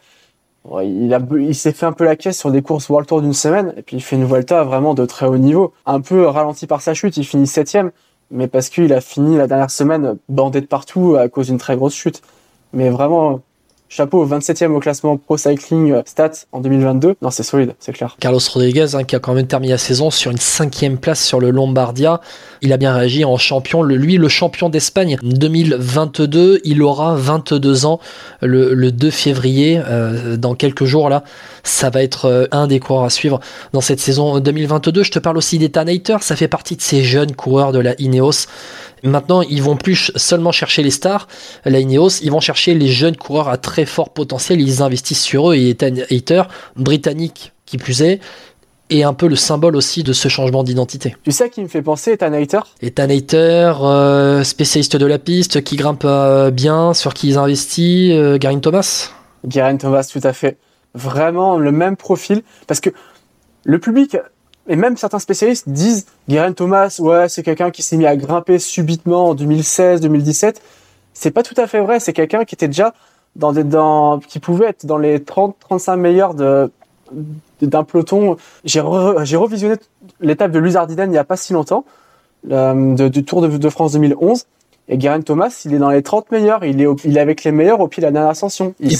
il, 0.81 1.55
s'est 1.55 1.71
fait 1.71 1.85
un 1.85 1.91
peu 1.91 2.03
la 2.03 2.15
caisse 2.15 2.37
sur 2.37 2.51
des 2.51 2.61
courses 2.61 2.89
World 2.89 3.07
Tour 3.07 3.21
d'une 3.21 3.33
semaine, 3.33 3.73
et 3.77 3.81
puis 3.81 3.97
il 3.97 4.01
fait 4.01 4.15
une 4.15 4.25
Volta 4.25 4.63
vraiment 4.63 4.93
de 4.93 5.05
très 5.05 5.25
haut 5.25 5.37
niveau. 5.37 5.73
Un 5.85 6.01
peu 6.01 6.27
ralenti 6.27 6.67
par 6.67 6.81
sa 6.81 6.93
chute, 6.93 7.17
il 7.17 7.23
finit 7.23 7.47
septième, 7.47 7.91
mais 8.31 8.47
parce 8.47 8.69
qu'il 8.69 8.91
a 8.93 9.01
fini 9.01 9.37
la 9.37 9.47
dernière 9.47 9.71
semaine 9.71 10.17
bandé 10.27 10.61
de 10.61 10.65
partout 10.65 11.15
à 11.15 11.29
cause 11.29 11.47
d'une 11.47 11.57
très 11.57 11.75
grosse 11.75 11.95
chute. 11.95 12.21
Mais 12.73 12.89
vraiment, 12.89 13.41
Chapeau, 13.91 14.23
27e 14.23 14.67
au 14.67 14.79
classement 14.79 15.17
Pro 15.17 15.35
Cycling 15.35 15.91
euh, 15.91 16.03
Stats 16.05 16.45
en 16.51 16.61
2022. 16.61 17.15
Non, 17.23 17.31
c'est 17.31 17.41
solide, 17.41 17.73
c'est 17.79 17.91
clair. 17.91 18.17
Carlos 18.19 18.39
Rodriguez, 18.53 18.93
hein, 18.93 19.03
qui 19.03 19.15
a 19.15 19.19
quand 19.19 19.33
même 19.33 19.47
terminé 19.47 19.71
la 19.71 19.79
saison 19.79 20.11
sur 20.11 20.29
une 20.29 20.37
cinquième 20.37 20.99
place 20.99 21.25
sur 21.25 21.39
le 21.39 21.49
Lombardia. 21.49 22.21
Il 22.61 22.71
a 22.71 22.77
bien 22.77 22.93
réagi 22.93 23.25
en 23.25 23.37
champion. 23.37 23.81
Lui, 23.81 24.17
le 24.17 24.27
champion 24.27 24.69
d'Espagne 24.69 25.17
2022, 25.23 26.61
il 26.65 26.83
aura 26.83 27.15
22 27.15 27.87
ans 27.87 27.99
le, 28.41 28.91
2 28.91 29.09
février, 29.09 29.81
euh, 29.83 30.37
dans 30.37 30.53
quelques 30.53 30.85
jours 30.85 31.09
là. 31.09 31.23
Ça 31.63 31.89
va 31.89 32.03
être 32.03 32.25
euh, 32.25 32.45
un 32.51 32.67
des 32.67 32.79
coureurs 32.79 33.05
à 33.05 33.09
suivre 33.09 33.39
dans 33.73 33.81
cette 33.81 33.99
saison 33.99 34.39
2022. 34.39 35.01
Je 35.01 35.11
te 35.11 35.19
parle 35.19 35.37
aussi 35.37 35.57
des 35.57 35.69
Tanater, 35.69 36.17
ça 36.21 36.35
fait 36.35 36.47
partie 36.47 36.75
de 36.75 36.81
ces 36.81 37.01
jeunes 37.01 37.35
coureurs 37.35 37.71
de 37.71 37.79
la 37.79 37.99
Ineos. 37.99 38.45
Maintenant, 39.03 39.41
ils 39.41 39.63
vont 39.63 39.77
plus 39.77 40.11
seulement 40.15 40.51
chercher 40.51 40.83
les 40.83 40.91
stars, 40.91 41.27
la 41.65 41.79
Ineos, 41.79 42.21
ils 42.21 42.31
vont 42.31 42.39
chercher 42.39 42.73
les 42.73 42.87
jeunes 42.87 43.15
coureurs 43.15 43.49
à 43.49 43.57
très 43.57 43.78
fort 43.85 44.09
potentiel, 44.11 44.61
ils 44.61 44.81
investissent 44.81 45.21
sur 45.21 45.51
eux 45.51 45.55
et 45.55 45.69
Ethan 45.69 45.93
Hater, 46.09 46.43
britannique 46.75 47.53
qui 47.65 47.77
plus 47.77 48.01
est, 48.01 48.19
est 48.89 49.03
un 49.03 49.13
peu 49.13 49.27
le 49.27 49.35
symbole 49.35 49.75
aussi 49.75 50.03
de 50.03 50.13
ce 50.13 50.27
changement 50.27 50.63
d'identité. 50.63 51.15
Tu 51.23 51.31
sais 51.31 51.49
qui 51.49 51.61
me 51.61 51.67
fait 51.67 51.81
penser 51.81 52.13
Ethan 52.13 52.33
Hater? 52.33 52.59
Ethan 52.81 53.09
Hater, 53.09 53.73
euh, 53.81 54.43
spécialiste 54.43 54.95
de 54.95 55.05
la 55.05 55.19
piste, 55.19 55.63
qui 55.63 55.75
grimpe 55.75 56.03
euh, 56.05 56.49
bien, 56.49 56.93
sur 56.93 57.13
qui 57.13 57.29
ils 57.29 57.37
investissent, 57.37 58.11
euh, 58.13 58.37
Garin 58.37 58.59
Thomas 58.59 59.11
Garin 59.45 59.77
Thomas, 59.77 60.09
tout 60.11 60.21
à 60.23 60.33
fait. 60.33 60.57
Vraiment 60.95 61.57
le 61.57 61.71
même 61.71 61.95
profil, 61.95 62.41
parce 62.67 62.79
que 62.79 62.89
le 63.63 63.79
public 63.79 64.17
et 64.69 64.75
même 64.75 64.97
certains 64.97 65.19
spécialistes 65.19 65.67
disent 65.67 66.05
Guerin 66.29 66.53
Thomas, 66.53 66.95
ouais, 66.99 67.27
c'est 67.27 67.41
quelqu'un 67.41 67.71
qui 67.71 67.81
s'est 67.81 67.97
mis 67.97 68.05
à 68.05 68.15
grimper 68.15 68.59
subitement 68.59 69.29
en 69.29 69.33
2016, 69.33 69.99
2017. 70.01 70.61
C'est 71.13 71.31
pas 71.31 71.41
tout 71.41 71.55
à 71.57 71.65
fait 71.65 71.81
vrai. 71.81 71.99
C'est 71.99 72.13
quelqu'un 72.13 72.45
qui 72.45 72.53
était 72.53 72.67
déjà 72.67 72.93
dans 73.39 73.53
des, 73.53 73.63
dans, 73.63 74.19
qui 74.19 74.39
pouvait 74.39 74.67
être 74.67 74.85
dans 74.85 74.97
les 74.97 75.23
30, 75.23 75.55
35 75.59 75.95
meilleurs 75.95 76.33
de, 76.35 76.71
d'un 77.61 77.83
peloton. 77.83 78.37
J'ai, 78.65 78.83
j'ai 79.23 79.37
revisionné 79.37 79.75
l'étape 80.21 80.51
de 80.51 80.59
Luzardiden 80.59 81.11
il 81.11 81.15
y 81.15 81.19
a 81.19 81.23
pas 81.23 81.37
si 81.37 81.53
longtemps, 81.53 81.85
euh, 82.51 83.09
du 83.09 83.23
Tour 83.23 83.41
de, 83.41 83.69
France 83.69 83.93
2011. 83.93 84.45
Et 84.91 84.97
Guerin 84.97 85.21
Thomas, 85.21 85.61
il 85.65 85.73
est 85.73 85.77
dans 85.77 85.91
les 85.91 86.01
30 86.01 86.31
meilleurs. 86.31 86.65
Il 86.65 86.81
est, 86.81 86.87
il 87.03 87.17
est 87.17 87.21
avec 87.21 87.43
les 87.43 87.51
meilleurs 87.51 87.79
au 87.79 87.87
pied 87.87 88.01
de 88.01 88.07
la 88.07 88.11
dernière 88.11 88.31
ascension. 88.31 88.73
Il 88.79 88.93
et 88.93 88.97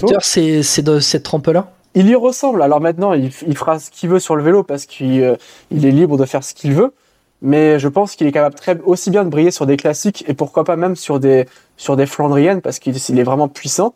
pour 0.00 0.10
toi, 0.10 0.18
c'est, 0.20 0.62
c'est 0.62 0.82
de 0.82 0.98
cette 0.98 1.22
trempe-là? 1.22 1.70
Il 1.94 2.08
y 2.08 2.14
ressemble. 2.14 2.62
Alors 2.62 2.80
maintenant, 2.80 3.12
il, 3.12 3.30
fera 3.30 3.78
ce 3.78 3.90
qu'il 3.90 4.08
veut 4.08 4.18
sur 4.18 4.36
le 4.36 4.42
vélo 4.42 4.62
parce 4.62 4.86
qu'il 4.86 5.22
euh, 5.22 5.36
est 5.70 5.90
libre 5.90 6.16
de 6.16 6.24
faire 6.24 6.42
ce 6.42 6.54
qu'il 6.54 6.72
veut. 6.72 6.92
Mais 7.42 7.78
je 7.78 7.88
pense 7.88 8.16
qu'il 8.16 8.26
est 8.26 8.32
capable 8.32 8.54
très 8.54 8.78
aussi 8.84 9.10
bien 9.10 9.24
de 9.24 9.28
briller 9.28 9.50
sur 9.50 9.66
des 9.66 9.76
classiques 9.76 10.24
et 10.26 10.34
pourquoi 10.34 10.64
pas 10.64 10.76
même 10.76 10.96
sur 10.96 11.20
des 11.20 11.46
sur 11.76 11.96
des 11.96 12.06
Flandriennes 12.06 12.60
parce 12.60 12.78
qu'il 12.78 12.94
est 12.94 13.22
vraiment 13.22 13.48
puissant. 13.48 13.94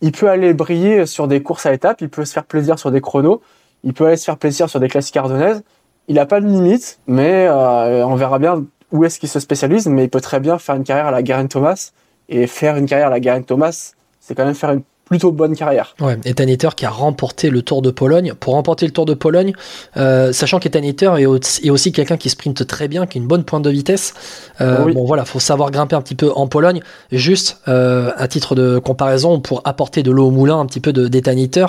Il 0.00 0.12
peut 0.12 0.28
aller 0.28 0.52
briller 0.54 1.06
sur 1.06 1.28
des 1.28 1.42
courses 1.42 1.66
à 1.66 1.72
étapes, 1.72 2.00
il 2.00 2.08
peut 2.08 2.24
se 2.24 2.32
faire 2.32 2.44
plaisir 2.44 2.78
sur 2.78 2.90
des 2.90 3.00
chronos, 3.00 3.40
il 3.84 3.94
peut 3.94 4.06
aller 4.06 4.16
se 4.16 4.24
faire 4.24 4.36
plaisir 4.36 4.68
sur 4.68 4.80
des 4.80 4.88
classiques 4.88 5.16
ardennaises. 5.16 5.62
Il 6.08 6.16
n'a 6.16 6.26
pas 6.26 6.40
de 6.40 6.46
limite, 6.46 6.98
mais 7.06 7.46
euh, 7.46 8.06
on 8.06 8.14
verra 8.14 8.38
bien 8.38 8.64
où 8.92 9.04
est-ce 9.04 9.18
qu'il 9.18 9.28
se 9.28 9.40
spécialise. 9.40 9.86
Mais 9.86 10.04
il 10.04 10.10
peut 10.10 10.20
très 10.20 10.40
bien 10.40 10.58
faire 10.58 10.74
une 10.74 10.84
carrière 10.84 11.06
à 11.06 11.10
la 11.10 11.22
Garen 11.22 11.48
Thomas 11.48 11.92
et 12.28 12.46
faire 12.46 12.76
une 12.76 12.86
carrière 12.86 13.08
à 13.08 13.10
la 13.10 13.20
Garen 13.20 13.44
Thomas, 13.44 13.94
c'est 14.20 14.34
quand 14.34 14.44
même 14.44 14.54
faire 14.54 14.72
une 14.72 14.82
plutôt 15.04 15.32
bonne 15.32 15.54
carrière. 15.54 15.94
Ouais, 16.00 16.18
Ethan 16.24 16.46
Eter 16.46 16.70
qui 16.76 16.86
a 16.86 16.90
remporté 16.90 17.50
le 17.50 17.62
Tour 17.62 17.82
de 17.82 17.90
Pologne. 17.90 18.32
Pour 18.38 18.54
remporter 18.54 18.86
le 18.86 18.92
Tour 18.92 19.04
de 19.04 19.14
Pologne, 19.14 19.52
euh, 19.96 20.32
sachant 20.32 20.58
qu'Ethan 20.58 20.82
Eter 20.82 21.12
est, 21.18 21.64
est, 21.64 21.70
aussi 21.70 21.92
quelqu'un 21.92 22.16
qui 22.16 22.30
sprinte 22.30 22.66
très 22.66 22.88
bien, 22.88 23.06
qui 23.06 23.18
a 23.18 23.20
une 23.20 23.26
bonne 23.26 23.44
pointe 23.44 23.62
de 23.62 23.70
vitesse. 23.70 24.14
Euh, 24.60 24.84
oui. 24.84 24.94
Bon 24.94 25.04
voilà, 25.04 25.24
faut 25.24 25.40
savoir 25.40 25.70
grimper 25.70 25.96
un 25.96 26.00
petit 26.00 26.14
peu 26.14 26.32
en 26.34 26.46
Pologne. 26.46 26.80
Juste 27.12 27.58
euh, 27.68 28.12
à 28.16 28.28
titre 28.28 28.54
de 28.54 28.78
comparaison, 28.78 29.40
pour 29.40 29.60
apporter 29.64 30.02
de 30.02 30.10
l'eau 30.10 30.28
au 30.28 30.30
moulin 30.30 30.58
un 30.58 30.66
petit 30.66 30.80
peu 30.80 30.92
d'Ethan 30.92 31.36
Eter 31.36 31.66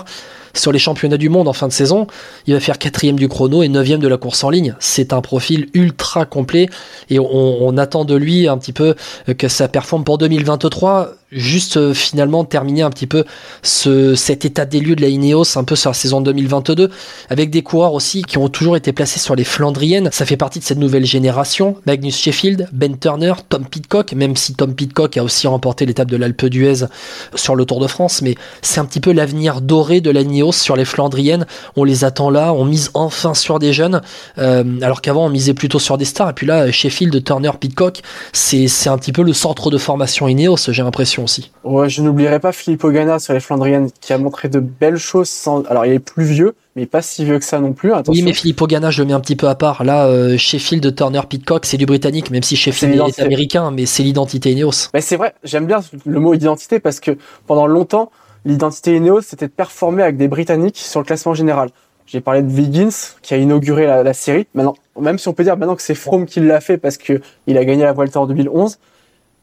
sur 0.53 0.71
les 0.71 0.79
championnats 0.79 1.17
du 1.17 1.27
monde 1.27 1.49
en 1.49 1.53
fin 1.53 1.67
de 1.67 1.73
saison, 1.73 2.07
il 2.47 2.53
va 2.53 2.61
faire 2.61 2.79
quatrième 2.79 3.17
du 3.17 3.27
chrono 3.27 3.61
et 3.61 3.67
neuvième 3.67 3.99
de 3.99 4.07
la 4.07 4.15
course 4.15 4.41
en 4.45 4.49
ligne. 4.49 4.73
C'est 4.79 5.11
un 5.11 5.19
profil 5.19 5.67
ultra 5.73 6.25
complet 6.25 6.69
et 7.09 7.19
on, 7.19 7.25
on, 7.67 7.77
attend 7.77 8.05
de 8.05 8.15
lui 8.15 8.47
un 8.47 8.57
petit 8.57 8.71
peu 8.71 8.95
que 9.37 9.49
ça 9.49 9.67
performe 9.67 10.05
pour 10.05 10.17
2023. 10.17 11.11
Juste 11.31 11.77
euh, 11.77 11.95
finalement 11.95 12.43
terminer 12.45 12.83
un 12.83 12.91
petit 12.91 13.07
peu 13.07 13.23
ce, 13.63 14.13
cet 14.13 14.45
état 14.45 14.63
des 14.63 14.79
lieux 14.79 14.95
de 14.95 15.01
la 15.01 15.07
Ineos 15.07 15.57
un 15.57 15.63
peu 15.63 15.75
sur 15.75 15.89
la 15.89 15.95
saison 15.95 16.21
2022 16.21 16.91
avec 17.31 17.49
des 17.49 17.63
coureurs 17.63 17.93
aussi 17.93 18.21
qui 18.21 18.37
ont 18.37 18.47
toujours 18.47 18.77
été 18.77 18.93
placés 18.93 19.19
sur 19.19 19.35
les 19.35 19.43
Flandriennes. 19.43 20.09
Ça 20.11 20.27
fait 20.27 20.37
partie 20.37 20.59
de 20.59 20.63
cette 20.63 20.77
nouvelle 20.77 21.03
génération. 21.03 21.77
Magnus 21.87 22.15
Sheffield, 22.15 22.69
Ben 22.71 22.95
Turner, 22.99 23.33
Tom 23.49 23.65
Pitcock, 23.65 24.13
même 24.13 24.35
si 24.35 24.53
Tom 24.53 24.75
Pitcock 24.75 25.17
a 25.17 25.23
aussi 25.23 25.47
remporté 25.47 25.87
l'étape 25.87 26.11
de 26.11 26.15
l'Alpe 26.15 26.45
d'Huez 26.45 26.85
sur 27.33 27.55
le 27.55 27.65
Tour 27.65 27.79
de 27.79 27.87
France, 27.87 28.21
mais 28.21 28.35
c'est 28.61 28.79
un 28.79 28.85
petit 28.85 28.99
peu 28.99 29.11
l'avenir 29.11 29.61
doré 29.61 30.01
de 30.01 30.11
la 30.11 30.21
Ineos 30.21 30.51
sur 30.51 30.75
les 30.75 30.85
Flandriennes. 30.85 31.47
On 31.75 31.85
les 31.85 32.03
attend 32.03 32.29
là, 32.29 32.53
on 32.53 32.65
mise 32.65 32.91
enfin 32.93 33.33
sur 33.33 33.57
des 33.57 33.73
jeunes, 33.73 34.03
euh, 34.37 34.63
alors 34.83 35.01
qu'avant 35.01 35.25
on 35.25 35.29
misait 35.29 35.55
plutôt 35.55 35.79
sur 35.79 35.97
des 35.97 36.05
stars. 36.05 36.29
Et 36.29 36.33
puis 36.33 36.45
là, 36.45 36.71
Sheffield, 36.71 37.23
Turner, 37.23 37.51
Pitcock, 37.59 38.01
c'est 38.31 38.67
un 38.87 38.97
petit 38.99 39.11
peu 39.11 39.23
le 39.23 39.33
centre 39.33 39.71
de 39.71 39.79
formation 39.79 40.27
Ineos, 40.27 40.57
j'ai 40.69 40.83
l'impression 40.83 41.14
aussi. 41.23 41.51
Ouais, 41.63 41.89
je 41.89 42.01
n'oublierai 42.01 42.39
pas 42.39 42.51
Philippe 42.51 42.83
Ogana 42.83 43.19
sur 43.19 43.33
les 43.33 43.39
Flandriennes, 43.39 43.89
qui 44.01 44.13
a 44.13 44.17
montré 44.17 44.49
de 44.49 44.59
belles 44.59 44.97
choses. 44.97 45.29
Sans... 45.29 45.63
Alors 45.65 45.85
il 45.85 45.93
est 45.93 45.99
plus 45.99 46.25
vieux, 46.25 46.55
mais 46.75 46.85
pas 46.85 47.01
si 47.01 47.25
vieux 47.25 47.39
que 47.39 47.45
ça 47.45 47.59
non 47.59 47.73
plus. 47.73 47.93
Attention. 47.93 48.13
Oui, 48.13 48.21
mais 48.23 48.33
Philippe 48.33 48.61
Ogana, 48.61 48.91
je 48.91 49.01
le 49.01 49.07
mets 49.07 49.13
un 49.13 49.19
petit 49.19 49.35
peu 49.35 49.47
à 49.47 49.55
part. 49.55 49.83
Là, 49.83 50.05
euh, 50.07 50.37
Sheffield, 50.37 50.95
Turner, 50.95 51.21
Pitcock, 51.27 51.65
c'est 51.65 51.77
du 51.77 51.85
britannique, 51.85 52.31
même 52.31 52.43
si 52.43 52.55
Sheffield 52.55 52.95
est, 52.95 53.19
est, 53.19 53.23
américain, 53.23 53.71
mais 53.71 53.85
c'est 53.85 54.03
l'identité 54.03 54.51
Ineos. 54.51 54.89
Mais 54.93 55.01
c'est 55.01 55.17
vrai, 55.17 55.33
j'aime 55.43 55.65
bien 55.65 55.79
le 56.05 56.19
mot 56.19 56.33
identité 56.33 56.79
parce 56.79 56.99
que 56.99 57.17
pendant 57.47 57.67
longtemps, 57.67 58.11
l'identité 58.45 58.95
Ineos, 58.95 59.21
c'était 59.21 59.47
de 59.47 59.51
performer 59.51 60.03
avec 60.03 60.17
des 60.17 60.27
Britanniques 60.27 60.77
sur 60.77 60.99
le 60.99 61.05
classement 61.05 61.33
général. 61.33 61.69
J'ai 62.05 62.21
parlé 62.21 62.43
de 62.43 62.51
Wiggins, 62.51 62.89
qui 63.23 63.33
a 63.33 63.37
inauguré 63.37 63.87
la, 63.87 64.03
la, 64.03 64.13
série. 64.13 64.45
Maintenant, 64.53 64.75
même 64.99 65.17
si 65.17 65.27
on 65.27 65.33
peut 65.33 65.43
dire 65.43 65.57
maintenant 65.57 65.75
que 65.75 65.81
c'est 65.81 65.95
Froome 65.95 66.27
qui 66.27 66.39
l'a 66.39 66.61
fait 66.61 66.77
parce 66.77 66.97
que 66.97 67.19
il 67.47 67.57
a 67.57 67.65
gagné 67.65 67.83
la 67.83 67.93
Vuelta 67.93 68.19
en 68.19 68.27
2011. 68.27 68.77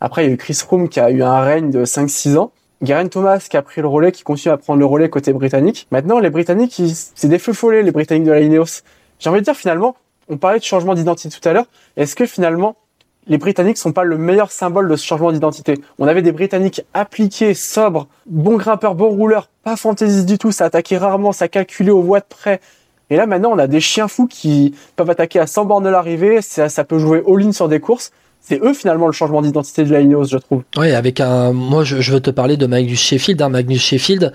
Après, 0.05 0.25
il 0.25 0.27
y 0.27 0.31
a 0.31 0.35
eu 0.35 0.37
Chris 0.37 0.55
Froome 0.55 0.89
qui 0.89 0.99
a 0.99 1.13
eu 1.13 1.23
un 1.23 1.41
règne 1.43 1.71
de 1.71 1.85
5-6 1.85 2.37
ans. 2.37 2.51
Garen 2.83 3.09
Thomas 3.09 3.47
qui 3.49 3.57
a 3.57 3.63
pris 3.63 3.81
le 3.81 3.87
relais, 3.87 4.11
qui 4.11 4.25
continue 4.25 4.53
à 4.53 4.57
prendre 4.57 4.81
le 4.81 4.85
relais 4.85 5.09
côté 5.09 5.33
britannique. 5.33 5.87
Maintenant, 5.93 6.19
les 6.19 6.29
Britanniques, 6.29 6.83
c'est 7.15 7.29
des 7.29 7.39
feux 7.39 7.53
follets, 7.53 7.85
les 7.85 7.93
Britanniques 7.93 8.25
de 8.25 8.33
la 8.33 8.41
Ineos. 8.41 8.83
J'ai 9.21 9.31
envie 9.31 9.39
de 9.39 9.45
dire 9.45 9.55
finalement, 9.55 9.95
on 10.29 10.39
parlait 10.39 10.59
de 10.59 10.65
changement 10.65 10.95
d'identité 10.95 11.39
tout 11.39 11.49
à 11.49 11.53
l'heure. 11.53 11.67
Est-ce 11.97 12.17
que 12.17 12.27
finalement, 12.27 12.75
les 13.29 13.39
Britanniques 13.39 13.79
sont 13.79 13.93
pas 13.93 14.03
le 14.03 14.19
meilleur 14.19 14.51
symbole 14.51 14.89
de 14.89 14.97
ce 14.97 15.07
changement 15.07 15.31
d'identité? 15.31 15.75
On 16.01 16.09
avait 16.09 16.23
des 16.23 16.33
Britanniques 16.33 16.83
appliqués, 16.95 17.55
sobres, 17.55 18.09
bons 18.27 18.57
grimpeurs, 18.57 18.97
bons 18.97 19.11
rouleurs, 19.11 19.51
pas 19.63 19.77
fantaisistes 19.77 20.27
du 20.27 20.37
tout, 20.37 20.51
ça 20.51 20.65
attaquait 20.65 20.99
rarement, 20.99 21.31
ça 21.31 21.47
calculait 21.47 21.93
aux 21.93 22.03
voies 22.03 22.19
de 22.19 22.27
près. 22.29 22.61
Et 23.09 23.15
là 23.15 23.27
maintenant, 23.27 23.53
on 23.53 23.59
a 23.59 23.69
des 23.69 23.81
chiens 23.81 24.09
fous 24.09 24.27
qui 24.27 24.75
peuvent 24.97 25.11
attaquer 25.11 25.39
à 25.39 25.47
100 25.47 25.67
bornes 25.67 25.85
de 25.85 25.91
l'arrivée, 25.91 26.43
ça, 26.43 26.69
ça 26.69 26.83
peut 26.83 26.99
jouer 26.99 27.23
all-in 27.25 27.53
sur 27.53 27.69
des 27.69 27.79
courses 27.79 28.11
c'est 28.45 28.61
eux 28.61 28.75
finalement 28.75 29.07
le 29.07 29.13
changement 29.13 29.41
d'identité 29.41 29.85
de 29.85 29.93
la 29.93 30.01
Ineos, 30.01 30.25
je 30.25 30.37
trouve. 30.37 30.63
Oui, 30.77 30.91
avec 30.91 31.21
un. 31.21 31.53
Moi, 31.53 31.85
je, 31.85 32.01
je, 32.01 32.13
veux 32.13 32.21
te 32.21 32.31
parler 32.31 32.57
de 32.57 32.67
Magnus 32.67 33.01
Sheffield, 33.01 33.41
hein, 33.41 33.49
Magnus 33.49 33.81
Sheffield, 33.81 34.33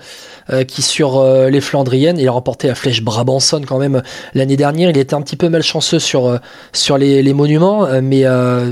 euh, 0.50 0.64
qui 0.64 0.80
sur 0.80 1.18
euh, 1.18 1.50
les 1.50 1.60
Flandriennes, 1.60 2.18
il 2.18 2.26
a 2.26 2.32
remporté 2.32 2.68
la 2.68 2.74
flèche 2.74 3.02
Brabanson 3.02 3.60
quand 3.68 3.76
même 3.76 4.02
l'année 4.32 4.56
dernière. 4.56 4.88
Il 4.88 4.96
était 4.96 5.12
un 5.12 5.20
petit 5.20 5.36
peu 5.36 5.50
malchanceux 5.50 5.98
sur 5.98 6.26
euh, 6.26 6.38
sur 6.72 6.96
les, 6.96 7.22
les 7.22 7.34
monuments, 7.34 7.86
mais 8.02 8.24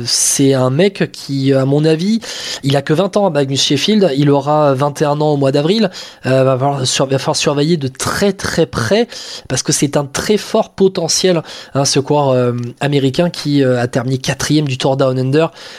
c'est 0.07 0.55
un 0.55 0.71
mec 0.71 1.11
qui, 1.13 1.53
à 1.53 1.67
mon 1.67 1.85
avis, 1.85 2.21
il 2.63 2.75
a 2.77 2.83
que 2.83 2.95
20 2.95 3.17
ans, 3.19 3.31
Magnus 3.31 3.63
Sheffield. 3.63 4.13
Il 4.17 4.31
aura 4.31 4.73
21 4.73 5.21
ans 5.21 5.33
au 5.33 5.37
mois 5.37 5.53
d'avril. 5.53 5.91
va, 6.25 6.57
falloir 6.59 6.79
va 6.81 7.19
falloir 7.19 7.37
surveiller 7.37 7.77
de 7.77 7.89
très 7.89 8.33
très 8.33 8.65
près 8.65 9.07
parce 9.49 9.63
que 9.63 9.73
c'est 9.73 9.97
un 9.97 10.07
très 10.07 10.39
fort 10.39 10.71
potentiel, 10.71 11.43
hein, 11.75 11.85
ce 11.85 12.01
coureur 12.01 12.55
américain 12.81 13.29
qui 13.29 13.63
a 13.63 13.87
terminé 13.87 14.19
quatrième 14.19 14.67
du 14.67 14.79
Tour 14.79 14.97
Down 14.97 15.26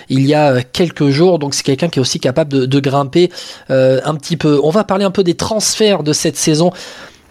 il 0.09 0.25
y 0.25 0.33
a 0.33 0.61
quelques 0.61 1.09
jours. 1.09 1.39
Donc 1.39 1.53
c'est 1.53 1.63
quelqu'un 1.63 1.89
qui 1.89 1.99
est 1.99 2.01
aussi 2.01 2.19
capable 2.19 2.51
de, 2.51 2.65
de 2.65 2.79
grimper 2.79 3.31
euh, 3.69 3.99
un 4.05 4.15
petit 4.15 4.37
peu. 4.37 4.59
On 4.63 4.69
va 4.69 4.83
parler 4.83 5.05
un 5.05 5.11
peu 5.11 5.23
des 5.23 5.35
transferts 5.35 6.03
de 6.03 6.13
cette 6.13 6.37
saison 6.37 6.71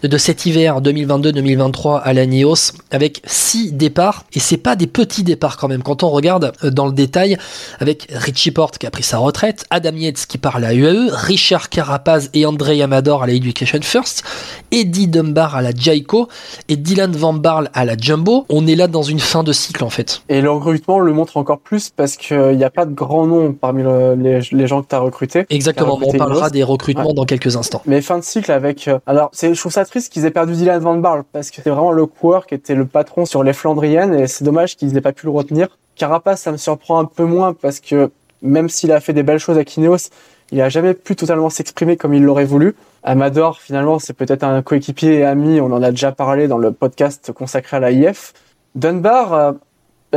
de 0.03 0.17
cet 0.17 0.45
hiver 0.45 0.81
2022-2023 0.81 2.01
à 2.01 2.13
la 2.13 2.25
NIOS 2.25 2.73
avec 2.91 3.21
six 3.25 3.71
départs 3.71 4.25
et 4.33 4.39
c'est 4.39 4.57
pas 4.57 4.75
des 4.75 4.87
petits 4.87 5.23
départs 5.23 5.57
quand 5.57 5.67
même 5.67 5.81
quand 5.81 6.03
on 6.03 6.09
regarde 6.09 6.53
euh, 6.63 6.69
dans 6.69 6.85
le 6.85 6.91
détail 6.91 7.37
avec 7.79 8.07
Richie 8.11 8.51
Porte 8.51 8.77
qui 8.77 8.85
a 8.85 8.91
pris 8.91 9.03
sa 9.03 9.17
retraite, 9.17 9.65
Adam 9.69 9.95
Yates 9.95 10.25
qui 10.27 10.37
part 10.37 10.57
à 10.57 10.59
la 10.59 10.73
UAE, 10.73 11.09
Richard 11.11 11.69
Carapaz 11.69 12.29
et 12.33 12.45
André 12.45 12.81
Amador 12.81 13.23
à 13.23 13.27
la 13.27 13.33
Education 13.33 13.79
First, 13.81 14.23
Eddie 14.71 15.07
Dunbar 15.07 15.55
à 15.55 15.61
la 15.61 15.71
Jaico 15.71 16.27
et 16.69 16.75
Dylan 16.75 17.11
Van 17.11 17.33
Barle 17.33 17.69
à 17.73 17.85
la 17.85 17.97
Jumbo. 17.97 18.45
On 18.49 18.67
est 18.67 18.75
là 18.75 18.87
dans 18.87 19.03
une 19.03 19.19
fin 19.19 19.43
de 19.43 19.53
cycle 19.53 19.83
en 19.83 19.89
fait. 19.89 20.21
Et 20.29 20.41
le 20.41 20.51
recrutement 20.51 20.99
le 20.99 21.13
montre 21.13 21.37
encore 21.37 21.59
plus 21.59 21.89
parce 21.89 22.17
qu'il 22.17 22.55
n'y 22.55 22.63
a 22.63 22.69
pas 22.69 22.85
de 22.85 22.93
grand 22.93 23.25
nom 23.25 23.53
parmi 23.53 23.83
le, 23.83 24.15
les, 24.15 24.41
les, 24.51 24.67
gens 24.67 24.83
que 24.83 24.89
tu 24.89 24.95
as 24.95 24.99
recrutés. 24.99 25.45
Exactement, 25.49 25.99
on 26.01 26.13
parlera 26.13 26.49
des 26.49 26.63
recrutements 26.63 27.07
ouais. 27.07 27.13
dans 27.13 27.25
quelques 27.25 27.55
instants. 27.55 27.81
Mais 27.85 28.01
fin 28.01 28.19
de 28.19 28.23
cycle 28.23 28.51
avec... 28.51 28.87
Euh, 28.87 28.99
alors 29.07 29.29
c'est, 29.33 29.53
je 29.53 29.59
trouve 29.59 29.71
ça 29.71 29.86
triste 29.87 30.11
qu'ils 30.11 30.25
aient 30.25 30.31
perdu 30.31 30.53
Dylan 30.53 30.81
Van 30.81 30.95
Barle 30.97 31.23
parce 31.31 31.49
que 31.49 31.61
c'est 31.61 31.69
vraiment 31.69 31.91
le 31.91 32.05
coureur 32.05 32.45
qui 32.45 32.53
était 32.53 32.75
le 32.75 32.85
patron 32.85 33.25
sur 33.25 33.43
les 33.43 33.53
Flandriennes 33.53 34.13
et 34.13 34.27
c'est 34.27 34.43
dommage 34.43 34.75
qu'ils 34.75 34.93
n'aient 34.93 35.01
pas 35.01 35.13
pu 35.13 35.25
le 35.25 35.31
retenir. 35.31 35.77
Carapace, 35.95 36.41
ça 36.41 36.51
me 36.51 36.57
surprend 36.57 36.99
un 36.99 37.05
peu 37.05 37.23
moins 37.23 37.53
parce 37.53 37.79
que 37.79 38.11
même 38.41 38.69
s'il 38.69 38.91
a 38.91 38.99
fait 38.99 39.13
des 39.13 39.23
belles 39.23 39.39
choses 39.39 39.57
à 39.57 39.63
Kineos, 39.63 40.09
il 40.51 40.61
a 40.61 40.69
jamais 40.69 40.93
pu 40.93 41.15
totalement 41.15 41.49
s'exprimer 41.49 41.97
comme 41.97 42.13
il 42.13 42.23
l'aurait 42.23 42.45
voulu. 42.45 42.75
Amador, 43.03 43.59
finalement, 43.59 43.99
c'est 43.99 44.13
peut-être 44.13 44.43
un 44.43 44.61
coéquipier 44.61 45.15
et 45.15 45.25
ami, 45.25 45.59
on 45.59 45.71
en 45.71 45.81
a 45.81 45.91
déjà 45.91 46.11
parlé 46.11 46.47
dans 46.47 46.57
le 46.57 46.71
podcast 46.71 47.31
consacré 47.31 47.77
à 47.77 47.79
la 47.79 47.91
IF. 47.91 48.33
Dunbar, 48.75 49.33
euh, 49.33 49.51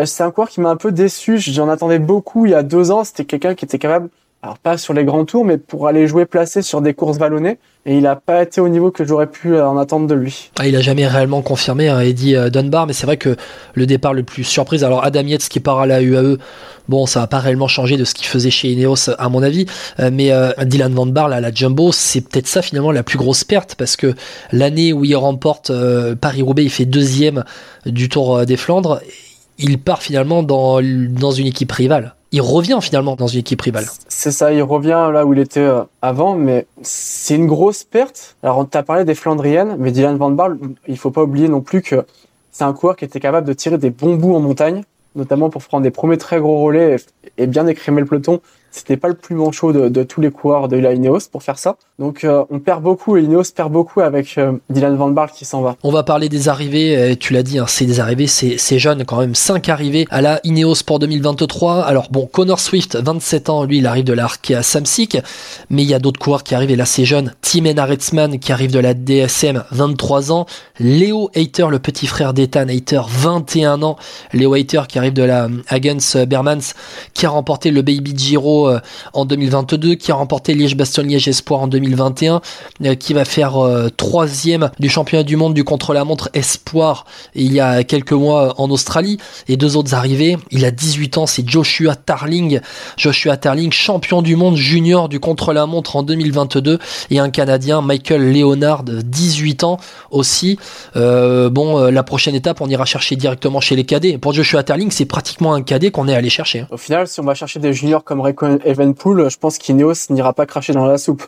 c'est 0.05 0.23
un 0.23 0.31
coureur 0.31 0.49
qui 0.49 0.61
m'a 0.61 0.71
un 0.71 0.77
peu 0.77 0.93
déçu, 0.93 1.39
j'en 1.39 1.69
attendais 1.69 1.99
beaucoup 1.99 2.47
il 2.47 2.53
y 2.53 2.55
a 2.55 2.63
deux 2.63 2.91
ans, 2.91 3.05
c'était 3.05 3.25
quelqu'un 3.25 3.55
qui 3.55 3.65
était 3.65 3.79
capable 3.79 4.09
alors 4.43 4.59
pas 4.59 4.79
sur 4.79 4.95
les 4.95 5.05
grands 5.05 5.25
tours, 5.25 5.45
mais 5.45 5.59
pour 5.59 5.87
aller 5.87 6.07
jouer 6.07 6.25
placé 6.25 6.63
sur 6.63 6.81
des 6.81 6.95
courses 6.95 7.19
vallonnées. 7.19 7.59
Et 7.87 7.97
il 7.97 8.03
n'a 8.03 8.17
pas 8.17 8.43
été 8.43 8.61
au 8.61 8.69
niveau 8.69 8.91
que 8.91 9.05
j'aurais 9.05 9.27
pu 9.27 9.59
en 9.59 9.79
attendre 9.79 10.07
de 10.07 10.15
lui. 10.15 10.51
Ah, 10.59 10.67
il 10.67 10.77
a 10.77 10.81
jamais 10.81 11.07
réellement 11.07 11.41
confirmé, 11.41 11.89
hein, 11.89 12.01
Eddie 12.01 12.37
Dunbar, 12.51 12.87
mais 12.87 12.93
c'est 12.93 13.07
vrai 13.07 13.17
que 13.17 13.37
le 13.75 13.87
départ 13.87 14.13
le 14.13 14.23
plus 14.23 14.45
surprise, 14.45 14.85
alors 14.85 15.03
Adam 15.05 15.23
Yates 15.23 15.49
qui 15.49 15.61
part 15.61 15.79
à 15.81 15.87
la 15.87 16.03
UAE, 16.03 16.37
bon, 16.89 17.07
ça 17.07 17.21
va 17.21 17.27
pas 17.27 17.39
réellement 17.39 17.69
changé 17.69 17.97
de 17.97 18.05
ce 18.05 18.15
qu'il 18.15 18.27
faisait 18.27 18.51
chez 18.51 18.69
Ineos 18.69 19.11
à 19.19 19.29
mon 19.31 19.43
avis, 19.43 19.65
euh, 19.99 20.11
mais 20.13 20.31
euh, 20.31 20.53
Dylan 20.63 20.93
Van 20.93 21.07
Barle 21.07 21.33
à 21.33 21.41
la 21.41 21.53
Jumbo, 21.53 21.93
c'est 21.93 22.21
peut-être 22.21 22.49
ça 22.49 22.61
finalement 22.61 22.93
la 22.93 23.03
plus 23.03 23.17
grosse 23.17 23.45
perte, 23.45 23.77
parce 23.77 23.97
que 23.97 24.15
l'année 24.53 24.93
où 24.93 25.05
il 25.05 25.17
remporte 25.17 25.71
euh, 25.71 26.15
Paris-Roubaix, 26.15 26.65
il 26.65 26.71
fait 26.71 26.85
deuxième 26.85 27.45
du 27.87 28.09
Tour 28.09 28.45
des 28.45 28.57
Flandres, 28.57 29.01
il 29.59 29.79
part 29.79 30.03
finalement 30.03 30.43
dans 30.43 30.81
une 30.81 31.47
équipe 31.47 31.73
rivale 31.73 32.15
il 32.33 32.43
revient 32.43 32.79
finalement 32.81 33.17
dans 33.17 33.27
une 33.27 33.41
équipe 33.41 33.61
rivale. 33.61 33.87
C'est 34.09 34.31
ça, 34.31 34.53
il 34.53 34.63
revient 34.63 35.11
là 35.13 35.27
où 35.27 35.33
il 35.33 35.41
était 35.41 35.69
avant, 36.01 36.35
mais 36.35 36.67
c'est 36.83 37.35
une 37.35 37.47
grosse 37.47 37.85
perte. 37.85 38.37
Alors 38.43 38.59
on 38.59 38.65
t'a 38.65 38.83
parlé 38.83 39.05
des 39.05 39.15
Flandriennes, 39.15 39.77
mais 39.79 39.91
Dylan 39.91 40.17
Van 40.17 40.31
Barle, 40.31 40.59
il 40.87 40.97
faut 40.97 41.11
pas 41.11 41.23
oublier 41.23 41.49
non 41.49 41.61
plus 41.61 41.83
que 41.83 42.05
c'est 42.53 42.65
un 42.65 42.73
coureur 42.73 42.97
qui 42.97 43.05
était 43.05 43.21
capable 43.21 43.47
de 43.47 43.53
tirer 43.53 43.79
des 43.79 43.91
bons 43.91 44.17
bouts 44.17 44.35
en 44.35 44.41
montagne, 44.41 44.83
notamment 45.17 45.51
pour 45.51 45.63
prendre 45.63 45.83
des 45.83 45.91
premiers 45.91 46.19
très 46.19 46.39
gros 46.39 46.63
relais 46.63 46.97
et, 47.37 47.47
bien 47.47 47.67
écrémer 47.67 48.01
le 48.01 48.07
peloton. 48.07 48.41
C'était 48.71 48.97
pas 48.97 49.09
le 49.09 49.15
plus 49.15 49.35
manchot 49.35 49.73
de, 49.73 49.89
de 49.89 50.03
tous 50.03 50.21
les 50.21 50.31
coureurs 50.31 50.69
de 50.69 50.77
la 50.77 50.93
Ineos 50.93 51.29
pour 51.31 51.43
faire 51.43 51.59
ça. 51.59 51.77
Donc 51.99 52.25
euh, 52.25 52.45
on 52.51 52.61
perd 52.61 52.83
beaucoup 52.83 53.17
et 53.17 53.23
Ineos 53.23 53.45
perd 53.55 53.73
beaucoup 53.73 54.01
avec 54.01 54.39
euh, 54.39 54.53
Dylan 54.71 54.97
Van 54.97 55.11
Barle 55.11 55.31
qui 55.31 55.45
s'en 55.45 55.61
va. 55.61 55.77
On 55.83 55.91
va 55.91 56.03
parler 56.03 56.29
des 56.29 56.49
arrivées, 56.49 57.17
tu 57.19 57.33
l'as 57.33 57.43
dit, 57.43 57.59
hein, 57.59 57.67
c'est 57.69 57.87
des 57.87 58.01
arrivées, 58.01 58.27
c'est 58.27 58.79
jeune 58.79 59.05
quand 59.05 59.19
même, 59.19 59.35
5 59.35 59.69
arrivées 59.69 60.07
à 60.11 60.21
la 60.21 60.41
Ineos 60.45 60.83
pour 60.87 60.99
2023. 60.99 61.83
Alors 61.83 62.09
bon, 62.11 62.27
Connor 62.27 62.61
Swift, 62.61 62.97
27 62.97 63.51
ans, 63.51 63.65
lui 63.65 63.79
il 63.79 63.87
arrive 63.87 64.05
de 64.05 64.13
la 64.13 64.25
Arkea 64.25 64.63
Samsic, 64.63 65.19
mais 65.69 65.83
il 65.83 65.89
y 65.89 65.95
a 65.95 65.99
d'autres 65.99 66.21
coureurs 66.21 66.43
qui 66.43 66.55
arrivent 66.55 66.71
et 66.71 66.77
là 66.77 66.87
c'est 66.87 67.05
jeune. 67.05 67.35
Timen 67.43 67.79
Aretzman 67.79 68.39
qui 68.39 68.53
arrive 68.53 68.73
de 68.73 68.79
la 68.79 68.95
DSM, 68.95 69.65
23 69.71 70.33
ans. 70.33 70.47
Léo 70.79 71.31
Hayter, 71.35 71.67
le 71.71 71.79
petit 71.79 72.07
frère 72.07 72.33
d'Ethan 72.35 72.69
Hayter, 72.69 73.03
21 73.09 73.83
ans. 73.83 73.97
Léo 74.33 74.55
Hayter 74.55 74.83
qui 74.89 74.99
arrive 74.99 75.13
de 75.13 75.23
la 75.23 75.49
Hagens 75.69 76.17
Bermans, 76.27 76.75
qui 77.15 77.27
a 77.27 77.31
remporté 77.31 77.71
le 77.71 77.83
Baby 77.83 78.15
Giro 78.17 78.60
Giro 78.61 78.71
en 79.13 79.25
2022, 79.25 79.95
qui 79.95 80.13
a 80.13 80.15
remporté 80.15 80.55
Liège-Bastogne-Liège 80.55 81.29
Espoir 81.29 81.63
en 81.63 81.69
2021, 81.69 82.41
qui 82.99 83.15
va 83.15 83.25
faire 83.25 83.55
troisième 83.97 84.71
du 84.79 84.89
championnat 84.89 85.23
du 85.23 85.37
monde 85.37 85.55
du 85.55 85.65
contre-la-montre 85.65 86.31
Espoir 86.35 87.05
il 87.35 87.53
y 87.53 87.61
a 87.61 87.85
quelques 87.85 88.13
mois 88.13 88.55
en 88.59 88.71
Australie. 88.71 89.19
Et 89.49 89.57
deux 89.57 89.77
autres 89.77 89.95
arrivées, 89.95 90.39
il 90.51 90.65
a 90.65 90.71
18 90.71 91.19
ans, 91.19 91.27
c'est 91.27 91.49
Joshua 91.49 91.95
Tarling. 91.95 92.61
Joshua 92.97 93.37
Tarling, 93.37 93.73
champion 93.73 94.23
du 94.23 94.37
monde 94.37 94.57
junior 94.57 95.09
du 95.09 95.21
contre-la-montre 95.21 95.97
en 95.97 96.03
2022, 96.03 96.79
et 97.11 97.19
un 97.19 97.31
Canadien, 97.31 97.83
Michael 97.83 98.33
Leonard, 98.33 98.85
18 98.85 99.65
ans 99.65 99.79
aussi. 100.11 100.59
bon, 100.95 101.91
la 101.91 102.03
prochaine 102.03 102.35
étape, 102.35 102.61
on 102.61 102.69
ira 102.69 102.85
chercher 102.85 103.17
directement 103.17 103.61
chez 103.61 103.77
les 103.77 103.85
cadets. 103.85 104.19
Pour 104.19 104.33
Joshua 104.33 104.63
Tarling, 104.63 104.91
c'est 104.91 105.07
pratiquement 105.07 105.55
un 105.55 105.63
cadet 105.63 105.91
qu'on 105.91 106.09
est 106.09 106.15
allé 106.15 106.31
chercher. 106.31 106.61
Hein. 106.61 106.69
Au 106.71 106.77
final, 106.77 107.07
si 107.07 107.21
on 107.21 107.25
va 107.25 107.35
chercher 107.35 107.61
des 107.61 107.73
juniors 107.73 108.05
comme 108.05 108.21
Recon 108.21 108.50
Evenpool, 108.65 109.31
je 109.31 109.39
pense 109.39 109.59
qu'Ineos 109.59 110.11
n'ira 110.11 110.33
pas 110.33 110.47
cracher 110.47 110.73
dans 110.73 110.87
la 110.87 110.99
soupe. 110.99 111.25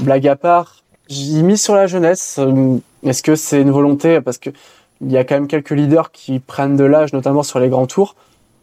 Blague 0.00 0.26
à 0.26 0.36
part, 0.36 0.84
j'ai 1.08 1.42
mis 1.42 1.58
sur 1.58 1.74
la 1.74 1.86
jeunesse. 1.86 2.36
Euh, 2.38 2.78
est-ce 3.04 3.22
que 3.22 3.36
c'est 3.36 3.60
une 3.60 3.70
volonté? 3.70 4.20
Parce 4.20 4.38
que 4.38 4.50
il 5.00 5.10
y 5.10 5.16
a 5.16 5.24
quand 5.24 5.34
même 5.34 5.48
quelques 5.48 5.70
leaders 5.70 6.12
qui 6.12 6.38
prennent 6.38 6.76
de 6.76 6.84
l'âge, 6.84 7.12
notamment 7.12 7.42
sur 7.42 7.58
les 7.58 7.68
grands 7.68 7.86
tours. 7.86 8.14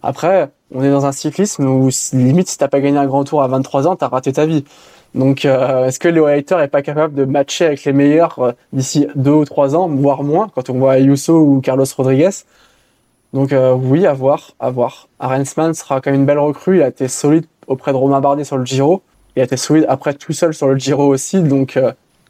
Après, 0.02 0.50
on 0.74 0.84
est 0.84 0.90
dans 0.90 1.06
un 1.06 1.12
cyclisme 1.12 1.68
où 1.68 1.90
limite 2.14 2.48
si 2.48 2.58
t'as 2.58 2.68
pas 2.68 2.80
gagné 2.80 2.98
un 2.98 3.06
grand 3.06 3.24
tour 3.24 3.44
à 3.44 3.48
23 3.48 3.88
ans, 3.88 3.96
t'as 3.96 4.08
raté 4.08 4.34
ta 4.34 4.46
vie. 4.46 4.64
Donc, 5.14 5.46
euh, 5.46 5.86
est-ce 5.86 6.00
que 6.00 6.08
Léo 6.08 6.28
Hayter 6.28 6.58
est 6.62 6.70
pas 6.70 6.82
capable 6.82 7.14
de 7.14 7.26
matcher 7.26 7.66
avec 7.66 7.84
les 7.84 7.94
meilleurs 7.94 8.40
euh, 8.40 8.52
d'ici 8.74 9.08
deux 9.16 9.32
ou 9.32 9.46
trois 9.46 9.76
ans, 9.76 9.88
voire 9.88 10.24
moins, 10.24 10.50
quand 10.56 10.70
on 10.70 10.80
voit 10.80 10.94
Ayuso 10.94 11.38
ou 11.38 11.62
Carlos 11.62 11.86
Rodriguez? 11.96 12.30
Donc, 13.34 13.54
oui, 13.84 14.06
à 14.06 14.12
voir, 14.12 14.52
à 14.60 14.70
voir. 14.72 15.08
Arensman 15.20 15.74
sera 15.74 16.02
quand 16.02 16.12
même 16.12 16.22
une 16.22 16.26
belle 16.26 16.40
recrue. 16.40 16.78
Il 16.78 16.82
a 16.82 16.90
été 16.90 17.08
solide 17.08 17.46
auprès 17.68 17.92
de 17.92 17.98
Romain 17.98 18.22
Bardet 18.22 18.44
sur 18.44 18.58
le 18.58 18.66
Giro. 18.66 19.02
Il 19.36 19.42
a 19.42 19.46
été 19.46 19.58
solide 19.58 19.86
après 19.88 20.14
tout 20.14 20.34
seul 20.34 20.54
sur 20.54 20.68
le 20.68 20.78
Giro 20.78 21.08
aussi, 21.08 21.42
donc 21.42 21.80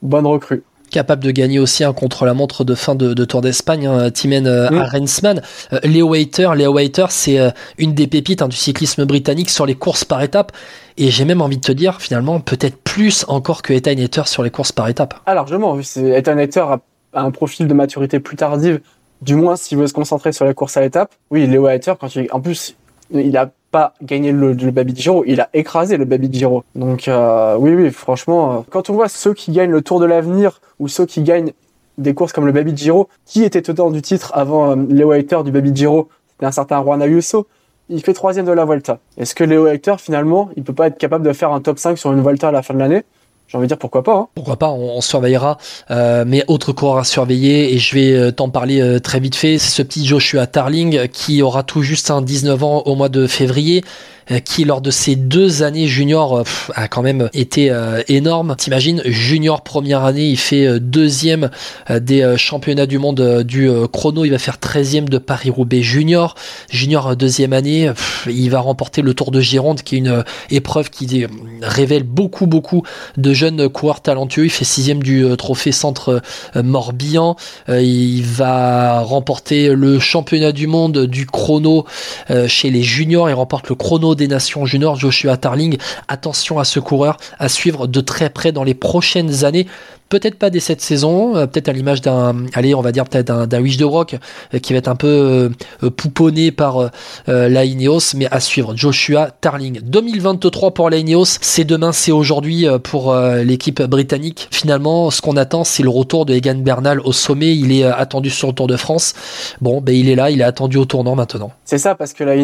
bonne 0.02 0.28
recrue 0.28 0.64
capable 0.92 1.24
de 1.24 1.32
gagner 1.32 1.58
aussi 1.58 1.84
un 1.84 1.94
contre-la-montre 1.94 2.64
de 2.64 2.76
fin 2.76 2.94
de, 2.94 3.26
Tour 3.26 3.42
d'Espagne, 3.42 3.88
hein, 3.88 4.12
Timen 4.12 4.46
euh, 4.46 4.70
mm. 4.70 4.78
Arensman. 4.78 5.42
Euh, 5.74 5.80
Leo 5.84 6.10
Waiter, 6.10 6.52
Leo 6.56 6.74
Waiter, 6.74 7.08
c'est 7.10 7.40
euh, 7.40 7.50
une 7.80 7.96
des 7.96 8.06
pépites 8.06 8.44
hein, 8.44 8.48
du 8.48 8.58
cyclisme 8.58 9.06
britannique 9.06 9.50
sur 9.50 9.66
les 9.66 9.76
courses 9.76 10.06
par 10.06 10.22
étapes. 10.22 10.52
Et 10.98 11.10
j'ai 11.10 11.26
même 11.26 11.42
envie 11.42 11.58
de 11.58 11.62
te 11.62 11.72
dire, 11.72 12.02
finalement, 12.02 12.40
peut-être 12.40 12.78
plus 12.78 13.26
encore 13.28 13.64
que 13.64 13.74
Ethan 13.74 13.98
Hater 13.98 14.24
sur 14.26 14.44
les 14.44 14.52
courses 14.52 14.74
par 14.74 14.88
étapes. 14.90 15.16
Ah, 15.26 15.34
largement. 15.34 15.80
Ethan 15.80 16.38
Hater 16.38 16.60
a, 16.60 16.82
un 17.14 17.32
profil 17.32 17.68
de 17.68 17.74
maturité 17.74 18.20
plus 18.20 18.36
tardive, 18.38 18.82
du 19.22 19.36
moins 19.36 19.56
s'il 19.56 19.78
veut 19.78 19.88
se 19.88 19.94
concentrer 19.94 20.32
sur 20.32 20.46
les 20.46 20.54
courses 20.54 20.78
à 20.78 20.84
étapes. 20.84 21.14
Oui, 21.32 21.48
Leo 21.48 21.66
Hater, 21.66 21.94
quand 22.00 22.16
il, 22.16 22.28
en 22.32 22.42
plus, 22.42 22.76
il 23.12 23.36
a 23.38 23.52
pas 23.72 23.94
gagné 24.02 24.32
le, 24.32 24.54
Baby 24.54 24.94
Giro, 24.96 25.24
il 25.26 25.40
a 25.42 25.50
écrasé 25.54 25.98
le 25.98 26.06
Baby 26.06 26.30
Giro. 26.32 26.64
Donc 26.76 27.08
euh, 27.08 27.56
oui, 27.58 27.74
oui, 27.74 27.90
franchement, 27.90 28.52
euh, 28.52 28.58
quand 28.70 28.90
on 28.90 28.94
voit 28.94 29.10
ceux 29.10 29.34
qui 29.34 29.52
gagnent 29.52 29.72
le 29.72 29.82
Tour 29.82 30.00
de 30.00 30.06
l'avenir 30.06 30.62
ou 30.80 30.88
ceux 30.88 31.06
qui 31.06 31.24
gagnent 31.24 31.54
des 31.98 32.14
courses 32.14 32.34
comme 32.34 32.46
le 32.46 32.52
Baby 32.52 32.76
Giro, 32.76 33.08
qui 33.26 33.44
était 33.44 33.62
tenant 33.62 33.90
du 33.90 34.02
titre 34.02 34.32
avant 34.36 34.72
euh, 34.72 34.76
Leo 34.76 35.14
Hector 35.14 35.44
du 35.44 35.52
Baby 35.52 35.72
Giro? 35.74 36.10
C'était 36.34 36.46
un 36.46 36.52
certain 36.52 36.84
Juan 36.84 37.02
Ayuso. 37.02 37.48
Il 37.90 38.02
fait 38.04 38.14
troisième 38.14 38.46
de 38.46 38.52
la 38.52 38.66
Volta. 38.66 39.00
Est-ce 39.18 39.36
que 39.36 39.44
Leo 39.44 39.68
Hector, 39.68 40.00
finalement, 40.00 40.50
il 40.56 40.64
peut 40.64 40.74
pas 40.74 40.88
être 40.88 40.98
capable 40.98 41.26
de 41.26 41.34
faire 41.34 41.52
un 41.52 41.62
top 41.62 41.80
5 41.80 41.98
sur 41.98 42.12
une 42.12 42.22
Volta 42.22 42.50
à 42.50 42.52
la 42.52 42.62
fin 42.62 42.74
de 42.74 42.80
l'année? 42.80 43.04
J'ai 43.52 43.58
envie 43.58 43.66
de 43.66 43.70
dire 43.70 43.78
pourquoi 43.78 44.02
pas. 44.02 44.16
Hein. 44.16 44.28
Pourquoi 44.34 44.56
pas, 44.56 44.70
on, 44.70 45.02
surveillera. 45.02 45.58
Euh, 45.90 46.24
mais 46.26 46.46
autre 46.48 46.72
coureur 46.72 47.00
à 47.00 47.04
surveiller, 47.04 47.74
et 47.74 47.80
je 47.80 47.94
vais 47.96 48.14
euh, 48.14 48.32
t'en 48.32 48.48
parler 48.48 48.80
euh, 48.80 49.00
très 49.00 49.20
vite 49.20 49.36
fait, 49.36 49.58
c'est 49.58 49.72
ce 49.72 49.82
petit 49.82 50.06
Joshua 50.06 50.48
Tarling 50.48 51.10
qui 51.10 51.42
aura 51.42 51.64
tout 51.64 51.82
juste 51.82 52.12
un 52.12 52.22
19 52.22 52.64
ans 52.64 52.84
au 52.86 52.96
mois 52.96 53.10
de 53.10 53.28
février. 53.28 53.84
Euh, 54.32 54.40
qui 54.40 54.64
lors 54.64 54.82
de 54.82 54.92
ses 54.92 55.16
deux 55.16 55.64
années 55.64 55.88
junior 55.88 56.38
euh, 56.38 56.44
a 56.76 56.88
quand 56.88 57.02
même 57.02 57.30
été 57.34 57.70
euh, 57.70 58.02
énorme. 58.08 58.56
T'imagines, 58.58 59.02
junior 59.06 59.62
première 59.62 60.06
année, 60.06 60.28
il 60.28 60.38
fait 60.38 60.80
deuxième 60.80 61.50
des 61.90 62.36
championnats 62.38 62.86
du 62.86 62.98
monde 62.98 63.44
du 63.44 63.70
chrono, 63.92 64.26
il 64.26 64.32
va 64.32 64.38
faire 64.38 64.58
13e 64.58 65.06
de 65.06 65.18
Paris-Roubaix 65.18 65.82
junior. 65.82 66.36
Junior 66.70 67.16
deuxième 67.16 67.54
année, 67.54 67.92
il 68.28 68.50
va 68.50 68.60
remporter 68.60 69.02
le 69.02 69.14
Tour 69.14 69.32
de 69.32 69.42
Gironde 69.42 69.82
qui 69.82 69.96
est 69.96 70.00
une 70.00 70.24
épreuve 70.50 70.90
qui 70.90 71.26
révèle 71.62 72.04
beaucoup 72.04 72.46
beaucoup 72.46 72.84
de 73.18 73.34
jeunes 73.34 73.70
coureurs 73.70 74.02
talentueux. 74.02 74.46
Il 74.46 74.52
fait 74.52 74.66
sixième 74.66 75.02
du 75.02 75.26
trophée 75.38 75.72
centre 75.72 76.22
Morbihan. 76.56 77.36
Il 77.68 78.24
va 78.24 79.02
remporter 79.02 79.74
le 79.74 80.00
championnat 80.00 80.52
du 80.52 80.68
monde 80.68 81.06
du 81.06 81.26
chrono 81.26 81.86
chez 82.48 82.70
les 82.70 82.84
juniors. 82.84 83.30
Il 83.30 83.34
remporte 83.34 83.70
le 83.70 83.76
chrono 83.76 84.16
des 84.22 84.28
Nations 84.28 84.66
Junior, 84.66 84.96
Joshua 84.96 85.36
Tarling. 85.38 85.78
Attention 86.08 86.60
à 86.60 86.64
ce 86.64 86.80
coureur 86.80 87.18
à 87.40 87.50
suivre 87.50 87.88
de 87.88 88.02
très 88.02 88.30
près 88.30 88.52
dans 88.52 88.64
les 88.64 88.76
prochaines 88.76 89.44
années 89.44 89.68
peut-être 90.12 90.36
pas 90.36 90.50
dès 90.50 90.60
cette 90.60 90.82
saison, 90.82 91.36
euh, 91.36 91.48
peut-être 91.48 91.70
à 91.70 91.72
l'image 91.72 92.02
d'un, 92.02 92.46
allez, 92.54 92.76
on 92.76 92.82
va 92.82 92.92
dire 92.92 93.06
peut-être 93.06 93.48
d'un, 93.48 93.62
Wish 93.62 93.78
de 93.78 93.86
Rock 93.86 94.18
euh, 94.54 94.60
qui 94.60 94.74
va 94.74 94.80
être 94.80 94.90
un 94.90 94.96
peu 94.96 95.50
euh, 95.82 95.90
pouponné 95.90 96.52
par 96.52 96.92
Ineos, 97.28 98.16
mais 98.16 98.28
à 98.30 98.40
suivre. 98.40 98.76
Joshua 98.76 99.32
Tarling. 99.32 99.80
2023 99.82 100.74
pour 100.74 100.90
la 100.90 100.98
c'est 101.42 101.64
demain, 101.64 101.94
c'est 101.94 102.12
aujourd'hui 102.12 102.68
pour 102.84 103.16
l'équipe 103.16 103.82
britannique. 103.82 104.50
Finalement, 104.52 105.10
ce 105.10 105.22
qu'on 105.22 105.38
attend, 105.38 105.64
c'est 105.64 105.84
le 105.84 105.90
retour 105.90 106.26
de 106.26 106.34
Egan 106.34 106.56
Bernal 106.56 107.00
au 107.00 107.14
sommet. 107.14 107.56
Il 107.56 107.72
est 107.72 107.86
attendu 107.86 108.30
sur 108.30 108.50
le 108.50 108.54
Tour 108.54 108.68
de 108.68 108.76
France. 108.76 109.14
Bon, 109.62 109.80
ben 109.80 109.96
il 109.96 110.10
est 110.10 110.16
là, 110.16 110.30
il 110.30 110.42
est 110.42 110.44
attendu 110.44 110.78
au 110.78 110.86
tournant 110.86 111.16
maintenant. 111.16 111.52
C'est 111.64 111.78
ça, 111.78 111.96
parce 111.96 112.12
que 112.12 112.24
la 112.24 112.36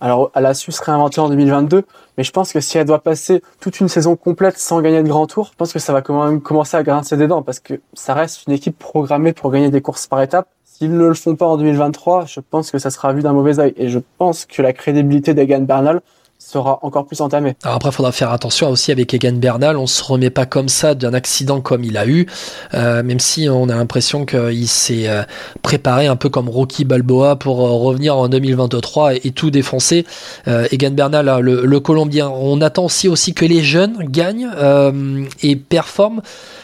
alors, 0.00 0.30
elle 0.34 0.46
a 0.46 0.54
su 0.54 0.72
se 0.72 0.82
réinventer 0.82 1.20
en 1.20 1.28
2022, 1.28 1.84
mais 2.16 2.24
je 2.24 2.30
pense 2.30 2.52
que 2.52 2.60
si 2.60 2.78
elle 2.78 2.86
doit 2.86 3.02
passer 3.02 3.42
toute 3.60 3.80
une 3.80 3.88
saison 3.88 4.16
complète 4.16 4.56
sans 4.56 4.80
gagner 4.80 5.02
de 5.02 5.08
grand 5.08 5.26
tour, 5.26 5.50
je 5.52 5.56
pense 5.56 5.74
que 5.74 5.78
ça 5.78 5.92
va 5.92 6.00
quand 6.00 6.24
même 6.24 6.40
commencer 6.40 6.76
à 6.76 6.82
grincer 6.82 7.18
des 7.18 7.26
dents 7.26 7.42
parce 7.42 7.60
que 7.60 7.80
ça 7.92 8.14
reste 8.14 8.46
une 8.46 8.54
équipe 8.54 8.78
programmée 8.78 9.34
pour 9.34 9.50
gagner 9.50 9.68
des 9.68 9.82
courses 9.82 10.06
par 10.06 10.22
étapes. 10.22 10.48
S'ils 10.64 10.96
ne 10.96 11.06
le 11.06 11.14
font 11.14 11.36
pas 11.36 11.46
en 11.46 11.58
2023, 11.58 12.24
je 12.24 12.40
pense 12.40 12.70
que 12.70 12.78
ça 12.78 12.90
sera 12.90 13.12
vu 13.12 13.20
d'un 13.20 13.34
mauvais 13.34 13.58
œil. 13.58 13.74
Et 13.76 13.88
je 13.88 13.98
pense 14.16 14.46
que 14.46 14.62
la 14.62 14.72
crédibilité 14.72 15.34
d'Egan 15.34 15.60
Bernal 15.60 16.00
sera 16.40 16.78
encore 16.82 17.06
plus 17.06 17.20
entamé. 17.20 17.54
Alors 17.62 17.76
après, 17.76 17.90
il 17.90 17.92
faudra 17.92 18.12
faire 18.12 18.32
attention 18.32 18.70
aussi 18.70 18.90
avec 18.90 19.12
Egan 19.12 19.34
Bernal. 19.34 19.76
On 19.76 19.86
se 19.86 20.02
remet 20.02 20.30
pas 20.30 20.46
comme 20.46 20.68
ça 20.68 20.94
d'un 20.94 21.12
accident 21.12 21.60
comme 21.60 21.84
il 21.84 21.98
a 21.98 22.06
eu, 22.06 22.26
euh, 22.72 23.02
même 23.02 23.20
si 23.20 23.48
on 23.48 23.68
a 23.68 23.74
l'impression 23.74 24.24
qu'il 24.24 24.66
s'est 24.66 25.06
euh, 25.06 25.22
préparé 25.62 26.06
un 26.06 26.16
peu 26.16 26.30
comme 26.30 26.48
Rocky 26.48 26.86
Balboa 26.86 27.36
pour 27.36 27.60
euh, 27.60 27.72
revenir 27.72 28.16
en 28.16 28.28
2023 28.28 29.16
et, 29.16 29.30
tout 29.32 29.50
défoncer. 29.50 30.06
Egan 30.46 30.90
Bernal, 30.90 31.40
le, 31.40 31.64
le, 31.64 31.80
Colombien. 31.80 32.28
On 32.28 32.60
attend 32.60 32.86
aussi 32.86 33.06
aussi 33.06 33.32
que 33.32 33.44
les 33.44 33.62
jeunes 33.62 33.98
gagnent 34.04 34.50
et 35.42 35.56
performent. 35.56 36.20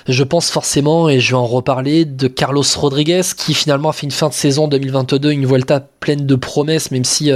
Je 0.09 0.23
pense 0.25 0.51
forcément, 0.51 1.09
et 1.09 1.21
je 1.21 1.31
vais 1.31 1.37
en 1.37 1.47
reparler, 1.47 2.05
de 2.05 2.29
Carlos 2.29 2.65
Rodriguez 2.77 3.23
qui 3.37 3.55
finalement 3.55 3.91
a 3.91 3.93
fait 3.93 4.05
une 4.07 4.11
fin 4.11 4.29
de 4.29 4.35
saison 4.35 4.69
2022, 4.69 5.31
une 5.31 5.47
Vuelta 5.47 5.81
pleine 5.81 6.27
de 6.27 6.35
promesses, 6.35 6.91
même 6.91 7.05
si 7.05 7.31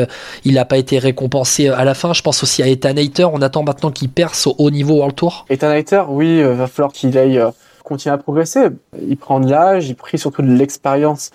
il 0.44 0.55
n'a 0.55 0.64
pas 0.64 0.79
été 0.79 0.98
récompensé 0.98 1.68
à 1.68 1.85
la 1.85 1.94
fin. 1.94 2.12
Je 2.12 2.22
pense 2.22 2.30
aussi 2.43 2.62
à 2.62 2.69
Ethan. 2.69 2.95
On 3.33 3.43
attend 3.43 3.62
maintenant 3.62 3.90
qu'il 3.90 4.09
perce 4.09 4.47
au 4.47 4.55
haut 4.59 4.71
niveau 4.71 4.95
World 4.95 5.14
Tour. 5.14 5.47
Ethan 5.51 5.71
Hayter, 5.71 6.03
oui, 6.09 6.43
euh, 6.43 6.55
va 6.55 6.66
falloir 6.66 6.93
qu'il 6.93 7.16
aille 7.19 7.38
euh, 7.38 7.51
continuer 7.85 8.14
à 8.14 8.19
progresser. 8.19 8.69
Il 9.07 9.16
prend 9.16 9.40
de 9.40 9.51
l'âge, 9.51 9.88
il 9.88 9.95
prit 9.95 10.19
surtout 10.19 10.43
de 10.43 10.53
l'expérience 10.53 11.31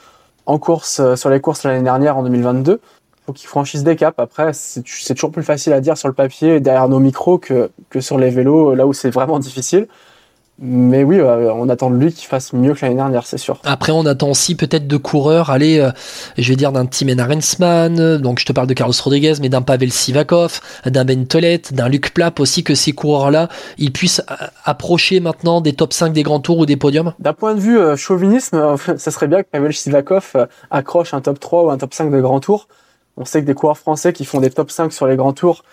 en 0.45 0.57
course 0.59 0.99
euh, 0.99 1.15
sur 1.15 1.29
les 1.29 1.39
courses 1.39 1.63
l'année 1.63 1.83
dernière 1.83 2.17
en 2.17 2.23
2022. 2.23 2.79
Faut 3.25 3.33
qu'il 3.33 3.47
franchisse 3.47 3.83
des 3.83 3.95
caps. 3.95 4.17
Après, 4.19 4.53
c'est 4.53 4.83
toujours 5.13 5.31
plus 5.31 5.43
facile 5.43 5.73
à 5.73 5.81
dire 5.81 5.97
sur 5.97 6.07
le 6.07 6.13
papier 6.13 6.59
derrière 6.59 6.87
nos 6.87 6.99
micros 6.99 7.39
que, 7.39 7.71
que 7.89 7.99
sur 7.99 8.17
les 8.17 8.29
vélos, 8.29 8.75
là 8.75 8.85
où 8.85 8.93
c'est 8.93 9.09
vraiment 9.09 9.39
difficile. 9.39 9.87
Mais 10.57 11.03
oui, 11.03 11.19
euh, 11.19 11.51
on 11.53 11.67
attend 11.67 11.89
de 11.89 11.97
lui 11.97 12.13
qu'il 12.13 12.27
fasse 12.27 12.53
mieux 12.53 12.73
que 12.73 12.81
l'année 12.81 12.95
dernière, 12.95 13.27
c'est 13.27 13.37
sûr. 13.37 13.59
Après, 13.65 13.91
on 13.91 14.05
attend 14.05 14.29
aussi 14.29 14.55
peut-être 14.55 14.87
de 14.87 14.95
coureurs, 14.95 15.49
allez, 15.49 15.79
euh, 15.79 15.91
je 16.37 16.47
vais 16.47 16.55
dire 16.55 16.71
d'un 16.71 16.85
Tim 16.85 17.17
Arensman, 17.19 18.17
donc 18.17 18.39
je 18.39 18.45
te 18.45 18.53
parle 18.53 18.67
de 18.67 18.73
Carlos 18.73 18.93
Rodriguez, 19.03 19.33
mais 19.41 19.49
d'un 19.49 19.61
Pavel 19.61 19.91
Sivakov, 19.91 20.61
d'un 20.85 21.03
Ben 21.03 21.27
Tollett, 21.27 21.73
d'un 21.73 21.89
Luc 21.89 22.13
Plap 22.13 22.39
aussi, 22.39 22.63
que 22.63 22.73
ces 22.73 22.93
coureurs-là, 22.93 23.49
ils 23.77 23.91
puissent 23.91 24.21
euh, 24.31 24.47
approcher 24.63 25.19
maintenant 25.19 25.59
des 25.59 25.73
top 25.73 25.91
5 25.91 26.13
des 26.13 26.23
grands 26.23 26.39
tours 26.39 26.59
ou 26.59 26.65
des 26.65 26.77
podiums 26.77 27.13
D'un 27.19 27.33
point 27.33 27.53
de 27.53 27.59
vue 27.59 27.79
chauvinisme, 27.97 28.77
ça 28.97 29.11
serait 29.11 29.27
bien 29.27 29.43
que 29.43 29.49
Pavel 29.51 29.73
Sivakov 29.73 30.47
accroche 30.71 31.13
un 31.13 31.19
top 31.19 31.37
3 31.37 31.63
ou 31.65 31.69
un 31.69 31.77
top 31.77 31.93
5 31.93 32.09
de 32.11 32.21
grands 32.21 32.39
tours. 32.39 32.69
On 33.17 33.25
sait 33.25 33.41
que 33.41 33.47
des 33.47 33.53
coureurs 33.53 33.77
français 33.77 34.13
qui 34.13 34.23
font 34.23 34.39
des 34.39 34.49
top 34.49 34.71
5 34.71 34.93
sur 34.93 35.05
les 35.05 35.17
grands 35.17 35.33
tours, 35.33 35.63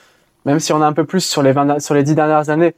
même 0.45 0.59
si 0.59 0.73
on 0.73 0.83
a 0.83 0.87
un 0.87 0.93
peu 0.93 1.05
plus 1.05 1.21
sur 1.21 1.43
les, 1.43 1.53
20, 1.53 1.79
sur 1.79 1.95
les 1.95 2.03
10 2.03 2.17
dernières 2.17 2.51
années, 2.51 2.75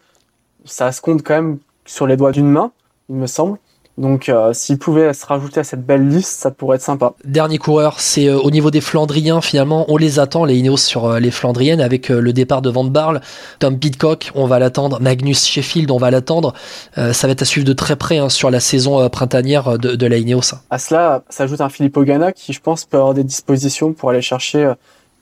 ça 0.66 0.92
se 0.92 1.00
compte 1.00 1.22
quand 1.22 1.34
même 1.34 1.58
sur 1.87 2.07
les 2.07 2.16
doigts 2.16 2.33
d'une 2.33 2.51
main, 2.51 2.73
il 3.09 3.16
me 3.16 3.27
semble. 3.27 3.59
Donc 3.97 4.29
euh, 4.29 4.53
s'il 4.53 4.79
pouvait 4.79 5.12
se 5.12 5.25
rajouter 5.25 5.61
à 5.61 5.64
cette 5.64 5.87
belle 5.87 6.09
liste, 6.09 6.40
ça 6.40 6.51
pourrait 6.51 6.77
être 6.77 6.83
sympa. 6.83 7.12
Dernier 7.25 7.59
coureur, 7.59 8.01
c'est 8.01 8.27
euh, 8.27 8.38
au 8.38 8.51
niveau 8.51 8.73
des 8.73 8.81
Flandriens 8.81 9.40
finalement, 9.40 9.85
on 9.88 9.97
les 9.97 10.18
attend 10.18 10.44
les 10.44 10.57
Ineos 10.57 10.79
sur 10.79 11.05
euh, 11.05 11.20
les 11.20 11.31
Flandriennes 11.31 11.81
avec 11.81 12.09
le 12.09 12.33
départ 12.33 12.61
de 12.61 12.70
Van 12.70 12.85
Barle, 12.85 13.20
Tom 13.61 13.79
Pitcock, 13.79 14.33
on 14.35 14.47
va 14.47 14.59
l'attendre, 14.59 15.01
Magnus 15.01 15.47
Sheffield, 15.47 15.92
on 15.92 15.99
va 15.99 16.11
l'attendre. 16.11 16.55
ça 16.97 17.27
va 17.27 17.33
être 17.33 17.42
à 17.42 17.44
suivre 17.44 17.66
de 17.66 17.73
très 17.73 17.97
près 17.97 18.18
hein, 18.18 18.29
sur 18.29 18.51
la 18.51 18.61
saison 18.61 19.09
printanière 19.09 19.79
de, 19.79 19.94
de 19.94 20.07
la 20.07 20.16
Ineos. 20.16 20.55
À 20.70 20.79
cela 20.79 21.23
s'ajoute 21.29 21.61
un 21.61 21.68
Philippe 21.68 21.97
Ogana 21.97 22.33
qui 22.33 22.53
je 22.53 22.61
pense 22.61 22.85
peut 22.85 22.97
avoir 22.97 23.14
des 23.14 23.25
dispositions 23.25 23.92
pour 23.92 24.11
aller 24.11 24.23
chercher, 24.23 24.73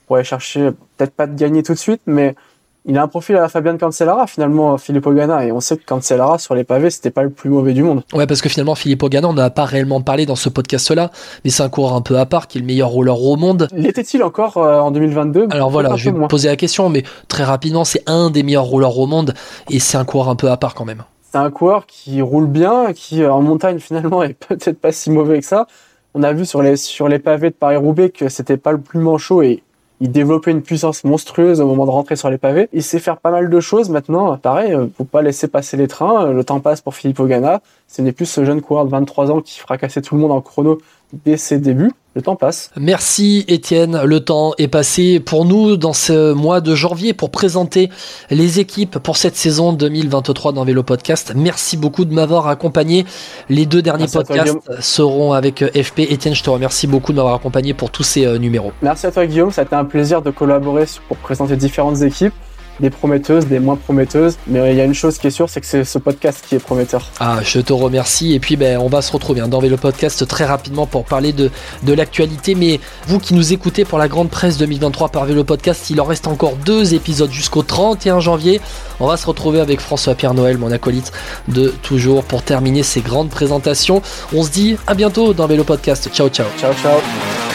pour 0.07 0.15
aller 0.15 0.25
chercher 0.25 0.71
peut-être 0.97 1.13
pas 1.13 1.27
de 1.27 1.35
gagner 1.35 1.61
tout 1.61 1.73
de 1.73 1.79
suite, 1.79 2.01
mais 2.07 2.35
il 2.85 2.97
a 2.97 3.03
un 3.03 3.07
profil 3.07 3.37
à 3.37 3.41
la 3.41 3.49
Fabian 3.49 3.77
Cancellara 3.77 4.27
finalement 4.27 4.77
Filippo 4.77 5.11
Ganna 5.13 5.45
et 5.45 5.51
on 5.51 5.61
sait 5.61 5.77
que 5.77 5.85
Cancellara 5.85 6.37
sur 6.37 6.53
les 6.53 6.63
pavés 6.63 6.89
c'était 6.89 7.11
pas 7.11 7.23
le 7.23 7.29
plus 7.29 7.49
mauvais 7.49 7.73
du 7.73 7.83
monde. 7.83 8.03
Ouais 8.13 8.27
parce 8.27 8.41
que 8.41 8.49
finalement 8.49 8.75
Filippo 8.75 9.07
Ganna 9.07 9.29
on 9.29 9.33
n'a 9.33 9.49
pas 9.49 9.65
réellement 9.65 10.01
parlé 10.01 10.25
dans 10.25 10.35
ce 10.35 10.49
podcast 10.49 10.91
là 10.91 11.09
mais 11.45 11.49
c'est 11.49 11.63
un 11.63 11.69
coureur 11.69 11.93
un 11.93 12.01
peu 12.01 12.19
à 12.19 12.25
part 12.25 12.47
qui 12.47 12.57
est 12.57 12.61
le 12.61 12.67
meilleur 12.67 12.89
roller 12.89 13.21
au 13.21 13.37
monde. 13.37 13.67
L'était-il 13.73 14.21
encore 14.23 14.57
euh, 14.57 14.79
en 14.79 14.91
2022 14.91 15.47
Alors 15.51 15.69
voilà 15.69 15.95
je 15.95 16.09
vais 16.09 16.17
me 16.17 16.27
poser 16.27 16.49
la 16.49 16.57
question 16.57 16.89
mais 16.89 17.03
très 17.27 17.43
rapidement 17.43 17.85
c'est 17.85 18.03
un 18.09 18.29
des 18.29 18.43
meilleurs 18.43 18.65
rollers 18.65 18.97
au 18.97 19.07
monde 19.07 19.33
et 19.69 19.79
c'est 19.79 19.97
un 19.97 20.05
coureur 20.05 20.29
un 20.29 20.35
peu 20.35 20.51
à 20.51 20.57
part 20.57 20.75
quand 20.75 20.85
même. 20.85 21.03
C'est 21.31 21.37
un 21.37 21.51
coureur 21.51 21.85
qui 21.85 22.21
roule 22.21 22.47
bien 22.47 22.93
qui 22.93 23.25
en 23.25 23.41
montagne 23.41 23.79
finalement 23.79 24.23
est 24.23 24.33
peut-être 24.47 24.79
pas 24.79 24.91
si 24.91 25.09
mauvais 25.09 25.39
que 25.39 25.45
ça. 25.45 25.67
On 26.15 26.21
a 26.21 26.33
vu 26.33 26.45
sur 26.45 26.61
les 26.61 26.75
sur 26.75 27.07
les 27.07 27.17
pavés 27.17 27.49
de 27.49 27.55
Paris-Roubaix 27.55 28.09
que 28.09 28.27
c'était 28.29 28.57
pas 28.57 28.71
le 28.73 28.79
plus 28.79 28.99
manchot 28.99 29.41
et 29.41 29.63
il 30.03 30.11
développait 30.11 30.51
une 30.51 30.61
puissance 30.61 31.05
monstrueuse 31.05 31.61
au 31.61 31.65
moment 31.65 31.85
de 31.85 31.91
rentrer 31.91 32.17
sur 32.17 32.29
les 32.29 32.37
pavés. 32.37 32.67
Il 32.73 32.83
sait 32.83 32.99
faire 32.99 33.15
pas 33.15 33.31
mal 33.31 33.49
de 33.49 33.59
choses 33.61 33.87
maintenant. 33.89 34.35
Pareil, 34.35 34.73
euh, 34.73 34.87
faut 34.97 35.05
pas 35.05 35.21
laisser 35.21 35.47
passer 35.47 35.77
les 35.77 35.87
trains. 35.87 36.29
Le 36.33 36.43
temps 36.43 36.59
passe 36.59 36.81
pour 36.81 36.93
Philippe 36.93 37.21
Ogana. 37.21 37.61
Ce 37.87 38.01
n'est 38.01 38.11
plus 38.11 38.25
ce 38.25 38.43
jeune 38.43 38.61
coureur 38.61 38.83
de 38.83 38.89
23 38.89 39.31
ans 39.31 39.39
qui 39.39 39.57
fracassait 39.59 40.01
tout 40.01 40.15
le 40.15 40.21
monde 40.21 40.33
en 40.33 40.41
chrono 40.41 40.79
dès 41.25 41.37
ses 41.37 41.59
débuts. 41.59 41.91
Le 42.15 42.21
temps 42.21 42.35
passe. 42.35 42.69
Merci 42.77 43.43
Étienne, 43.47 43.99
le 44.03 44.19
temps 44.19 44.53
est 44.59 44.67
passé 44.67 45.19
pour 45.19 45.45
nous 45.45 45.77
dans 45.77 45.93
ce 45.93 46.31
mois 46.33 46.61
de 46.61 46.75
janvier 46.75 47.13
pour 47.13 47.31
présenter 47.31 47.89
les 48.29 48.59
équipes 48.59 48.99
pour 48.99 49.17
cette 49.17 49.35
saison 49.35 49.73
2023 49.73 50.51
dans 50.51 50.63
Vélo 50.63 50.83
Podcast. 50.83 51.33
Merci 51.35 51.75
beaucoup 51.75 52.05
de 52.05 52.13
m'avoir 52.13 52.47
accompagné. 52.47 53.05
Les 53.49 53.65
deux 53.65 53.81
derniers 53.81 54.05
podcasts 54.05 54.59
seront 54.79 55.33
avec 55.33 55.65
FP. 55.75 56.01
Étienne, 56.01 56.35
je 56.35 56.43
te 56.43 56.51
remercie 56.51 56.85
beaucoup 56.85 57.13
de 57.13 57.17
m'avoir 57.17 57.33
accompagné 57.33 57.73
pour 57.73 57.89
tous 57.89 58.03
ces 58.03 58.27
euh, 58.27 58.37
numéros. 58.37 58.73
Merci 58.83 59.07
à 59.07 59.11
toi 59.11 59.25
Guillaume, 59.25 59.49
ça 59.49 59.61
a 59.61 59.63
été 59.63 59.75
un 59.75 59.85
plaisir 59.85 60.21
de 60.21 60.29
collaborer 60.29 60.85
pour 61.07 61.17
présenter 61.17 61.55
différentes 61.55 62.03
équipes 62.03 62.33
des 62.79 62.89
prometteuses, 62.89 63.47
des 63.47 63.59
moins 63.59 63.75
prometteuses. 63.75 64.37
Mais 64.47 64.71
il 64.71 64.77
y 64.77 64.81
a 64.81 64.85
une 64.85 64.93
chose 64.93 65.17
qui 65.17 65.27
est 65.27 65.31
sûre, 65.31 65.49
c'est 65.49 65.61
que 65.61 65.67
c'est 65.67 65.83
ce 65.83 65.97
podcast 65.97 66.43
qui 66.47 66.55
est 66.55 66.59
prometteur. 66.59 67.09
Ah, 67.19 67.39
je 67.43 67.59
te 67.59 67.73
remercie. 67.73 68.33
Et 68.33 68.39
puis, 68.39 68.55
ben, 68.55 68.77
on 68.77 68.87
va 68.87 69.01
se 69.01 69.11
retrouver 69.11 69.41
hein, 69.41 69.47
dans 69.47 69.61
le 69.61 69.77
Podcast 69.77 70.27
très 70.27 70.45
rapidement 70.45 70.85
pour 70.85 71.05
parler 71.05 71.33
de, 71.33 71.51
de 71.83 71.93
l'actualité. 71.93 72.55
Mais 72.55 72.79
vous 73.07 73.19
qui 73.19 73.33
nous 73.33 73.53
écoutez 73.53 73.85
pour 73.85 73.97
la 73.97 74.07
grande 74.07 74.29
presse 74.29 74.57
2023 74.57 75.09
par 75.09 75.25
Vélo 75.25 75.43
Podcast, 75.43 75.89
il 75.89 75.99
en 75.99 76.05
reste 76.05 76.27
encore 76.27 76.55
deux 76.65 76.93
épisodes 76.93 77.31
jusqu'au 77.31 77.63
31 77.63 78.19
janvier. 78.19 78.61
On 78.99 79.07
va 79.07 79.17
se 79.17 79.25
retrouver 79.25 79.59
avec 79.59 79.79
François-Pierre 79.79 80.33
Noël, 80.33 80.57
mon 80.57 80.71
acolyte 80.71 81.11
de 81.47 81.73
toujours, 81.81 82.23
pour 82.23 82.43
terminer 82.43 82.83
ces 82.83 83.01
grandes 83.01 83.29
présentations. 83.29 84.01
On 84.33 84.43
se 84.43 84.51
dit 84.51 84.77
à 84.87 84.93
bientôt 84.93 85.33
dans 85.33 85.47
Vélo 85.47 85.63
Podcast. 85.63 86.09
Ciao, 86.13 86.29
ciao. 86.29 86.47
Ciao, 86.59 86.73
ciao. 86.73 87.52